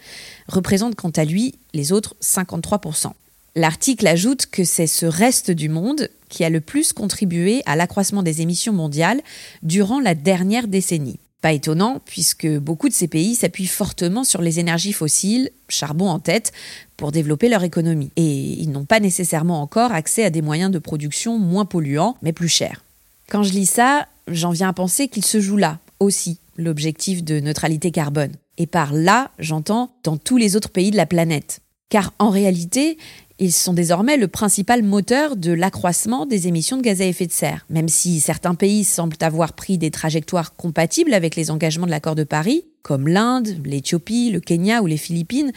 représente 0.48 0.94
quant 0.94 1.10
à 1.10 1.26
lui 1.26 1.56
les 1.74 1.92
autres 1.92 2.16
53%. 2.22 3.14
L'article 3.56 4.06
ajoute 4.06 4.46
que 4.46 4.64
c'est 4.64 4.86
ce 4.86 5.08
reste 5.08 5.50
du 5.50 5.70
monde 5.70 6.08
qui 6.30 6.44
a 6.44 6.52
le 6.52 6.62
plus 6.62 6.94
contribué 6.94 7.64
à 7.66 7.76
l'accroissement 7.76 8.22
des 8.22 8.42
émissions 8.44 8.74
mondiales 8.74 9.22
durant 9.64 10.00
la 10.00 10.14
dernière 10.14 10.68
décennie. 10.68 11.18
Pas 11.42 11.54
étonnant, 11.54 12.00
puisque 12.06 12.48
beaucoup 12.48 12.88
de 12.88 12.94
ces 12.94 13.08
pays 13.08 13.36
s'appuient 13.36 13.66
fortement 13.66 14.24
sur 14.24 14.42
les 14.42 14.60
énergies 14.60 14.94
fossiles, 14.94 15.50
charbon 15.70 16.08
en 16.08 16.20
tête, 16.20 16.52
pour 16.98 17.12
développer 17.12 17.50
leur 17.50 17.64
économie. 17.64 18.12
Et 18.16 18.62
ils 18.62 18.70
n'ont 18.70 18.86
pas 18.86 19.00
nécessairement 19.00 19.62
encore 19.62 19.92
accès 19.92 20.24
à 20.24 20.30
des 20.30 20.44
moyens 20.44 20.72
de 20.72 20.80
production 20.80 21.40
moins 21.40 21.66
polluants, 21.66 22.16
mais 22.22 22.32
plus 22.32 22.48
chers. 22.48 22.84
Quand 23.30 23.44
je 23.44 23.54
lis 23.54 23.66
ça, 23.66 24.08
j'en 24.28 24.52
viens 24.52 24.70
à 24.70 24.74
penser 24.74 25.08
qu'il 25.08 25.26
se 25.26 25.40
joue 25.40 25.58
là 25.58 25.80
aussi, 26.00 26.38
l'objectif 26.58 27.24
de 27.24 27.40
neutralité 27.40 27.92
carbone. 27.92 28.34
Et 28.58 28.68
par 28.68 28.94
là, 28.94 29.32
j'entends 29.40 29.92
dans 30.04 30.18
tous 30.18 30.38
les 30.38 30.56
autres 30.56 30.70
pays 30.70 30.92
de 30.92 30.98
la 30.98 31.06
planète. 31.06 31.62
Car 31.90 32.14
en 32.20 32.30
réalité, 32.30 32.98
ils 33.42 33.52
sont 33.52 33.74
désormais 33.74 34.18
le 34.18 34.28
principal 34.28 34.84
moteur 34.84 35.36
de 35.36 35.52
l'accroissement 35.52 36.28
des 36.28 36.48
émissions 36.48 36.78
de 36.78 36.84
gaz 36.84 37.02
à 37.02 37.06
effet 37.06 37.26
de 37.26 37.32
serre. 37.32 37.66
Même 37.72 37.90
si 37.90 38.20
certains 38.20 38.54
pays 38.54 38.84
semblent 38.84 39.18
avoir 39.20 39.54
pris 39.54 39.80
des 39.80 39.90
trajectoires 39.90 40.56
compatibles 40.56 41.12
avec 41.16 41.36
les 41.36 41.50
engagements 41.50 41.88
de 41.88 41.92
l'accord 41.92 42.14
de 42.14 42.24
Paris, 42.24 42.66
comme 42.84 43.08
l'Inde, 43.08 43.58
l'Éthiopie, 43.66 44.30
le 44.30 44.42
Kenya 44.42 44.84
ou 44.84 44.86
les 44.86 44.98
Philippines, 44.98 45.52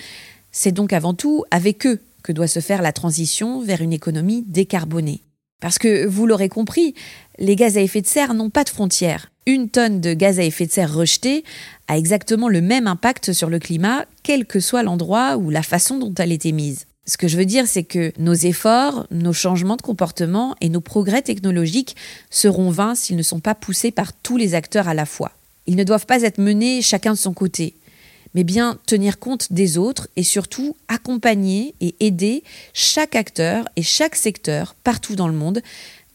c'est 0.51 0.73
donc 0.73 0.95
avant 0.95 1.13
tout 1.13 1.45
avec 1.51 1.87
eux 1.87 2.01
que 2.23 2.33
doit 2.33 2.47
se 2.47 2.61
faire 2.61 2.81
la 2.81 2.93
transition 2.93 3.61
vers 3.61 3.83
une 3.83 3.93
économie 3.93 4.45
décarbonée. 4.49 5.21
Parce 5.61 5.79
que, 5.79 6.07
vous 6.07 6.27
l'aurez 6.27 6.49
compris, 6.49 6.95
les 7.39 7.55
gaz 7.55 7.77
à 7.77 7.83
effet 7.83 8.01
de 8.01 8.07
serre 8.07 8.33
n'ont 8.33 8.51
pas 8.51 8.65
de 8.65 8.71
frontières. 8.71 9.31
Une 9.45 9.69
tonne 9.69 10.01
de 10.01 10.15
gaz 10.15 10.39
à 10.41 10.43
effet 10.45 10.65
de 10.65 10.73
serre 10.73 10.95
rejetée 10.95 11.45
a 11.87 11.99
exactement 11.99 12.49
le 12.49 12.63
même 12.63 12.87
impact 12.87 13.35
sur 13.35 13.51
le 13.51 13.59
climat, 13.59 14.07
quel 14.23 14.47
que 14.47 14.59
soit 14.59 14.83
l'endroit 14.83 15.37
ou 15.37 15.51
la 15.51 15.63
façon 15.63 15.99
dont 15.99 16.15
elle 16.15 16.33
est 16.33 16.47
émise. 16.47 16.87
Ce 17.07 17.19
que 17.19 17.29
je 17.29 17.37
veux 17.37 17.45
dire, 17.45 17.67
c'est 17.67 17.85
que 17.85 18.13
nos 18.19 18.33
efforts, 18.33 19.07
nos 19.11 19.35
changements 19.35 19.77
de 19.77 19.83
comportement 19.83 20.57
et 20.63 20.71
nos 20.71 20.81
progrès 20.81 21.21
technologiques 21.21 21.97
seront 22.31 22.71
vains 22.71 22.95
s'ils 22.95 23.17
ne 23.17 23.23
sont 23.23 23.41
pas 23.41 23.55
poussés 23.55 23.91
par 23.91 24.15
tous 24.15 24.39
les 24.39 24.55
acteurs 24.55 24.89
à 24.89 24.95
la 24.95 25.05
fois. 25.05 25.33
Ils 25.67 25.77
ne 25.77 25.85
doivent 25.85 26.07
pas 26.07 26.23
être 26.23 26.39
menés 26.39 26.81
chacun 26.81 27.13
de 27.13 27.19
son 27.19 27.35
côté, 27.35 27.75
mais 28.35 28.45
bien 28.45 28.79
tenir 28.87 29.19
compte 29.19 29.53
des 29.53 29.77
autres 29.77 30.09
et 30.17 30.23
surtout 30.23 30.77
accompagner 30.89 31.75
et 31.81 31.95
aider 32.01 32.43
chaque 32.73 33.17
acteur 33.17 33.67
et 33.77 33.83
chaque 33.83 34.17
secteur 34.17 34.75
partout 34.83 35.15
dans 35.15 35.29
le 35.29 35.35
monde 35.35 35.61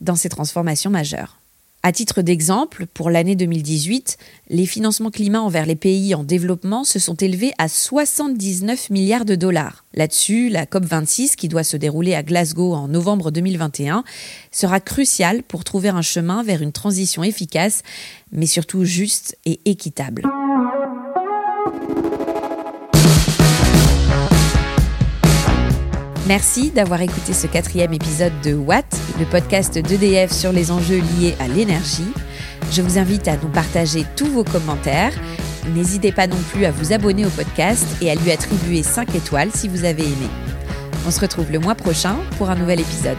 dans 0.01 0.15
ces 0.15 0.29
transformations 0.29 0.89
majeures. 0.89 1.38
À 1.81 1.93
titre 1.93 2.21
d'exemple, 2.21 2.87
pour 2.93 3.09
l'année 3.09 3.37
2018, 3.37 4.17
les 4.49 4.65
financements 4.65 5.11
climat 5.11 5.41
envers 5.41 5.65
les 5.65 5.77
pays 5.77 6.13
en 6.13 6.25
développement 6.25 6.83
se 6.83 6.99
sont 6.99 7.15
élevés 7.15 7.53
à 7.57 7.69
79 7.69 8.89
milliards 8.89 9.23
de 9.23 9.35
dollars. 9.35 9.85
Là-dessus, 9.93 10.49
la 10.49 10.65
COP26, 10.65 11.35
qui 11.35 11.47
doit 11.47 11.63
se 11.63 11.77
dérouler 11.77 12.15
à 12.15 12.23
Glasgow 12.23 12.73
en 12.73 12.89
novembre 12.89 13.31
2021, 13.31 14.03
sera 14.51 14.81
cruciale 14.81 15.41
pour 15.41 15.63
trouver 15.63 15.87
un 15.87 16.01
chemin 16.01 16.43
vers 16.43 16.61
une 16.61 16.73
transition 16.73 17.23
efficace, 17.23 17.81
mais 18.33 18.45
surtout 18.45 18.83
juste 18.83 19.37
et 19.45 19.61
équitable. 19.63 20.23
Merci 26.29 26.69
d'avoir 26.69 27.01
écouté 27.01 27.33
ce 27.33 27.47
quatrième 27.47 27.91
épisode 27.91 28.39
de 28.43 28.53
Watt, 28.53 28.85
le 29.17 29.25
podcast 29.25 29.79
d'EDF 29.79 30.31
sur 30.31 30.51
les 30.51 30.69
enjeux 30.69 31.01
liés 31.17 31.35
à 31.39 31.47
l'énergie. 31.47 32.13
Je 32.71 32.83
vous 32.83 32.99
invite 32.99 33.27
à 33.27 33.35
nous 33.37 33.49
partager 33.49 34.05
tous 34.15 34.27
vos 34.27 34.43
commentaires. 34.43 35.11
N'hésitez 35.73 36.11
pas 36.11 36.27
non 36.27 36.37
plus 36.51 36.65
à 36.65 36.71
vous 36.71 36.93
abonner 36.93 37.25
au 37.25 37.29
podcast 37.29 37.83
et 37.99 38.11
à 38.11 38.15
lui 38.15 38.29
attribuer 38.29 38.83
5 38.83 39.15
étoiles 39.15 39.49
si 39.51 39.67
vous 39.67 39.85
avez 39.85 40.03
aimé. 40.03 40.29
On 41.07 41.09
se 41.09 41.19
retrouve 41.19 41.51
le 41.51 41.57
mois 41.57 41.73
prochain 41.73 42.15
pour 42.37 42.51
un 42.51 42.55
nouvel 42.55 42.81
épisode. 42.81 43.17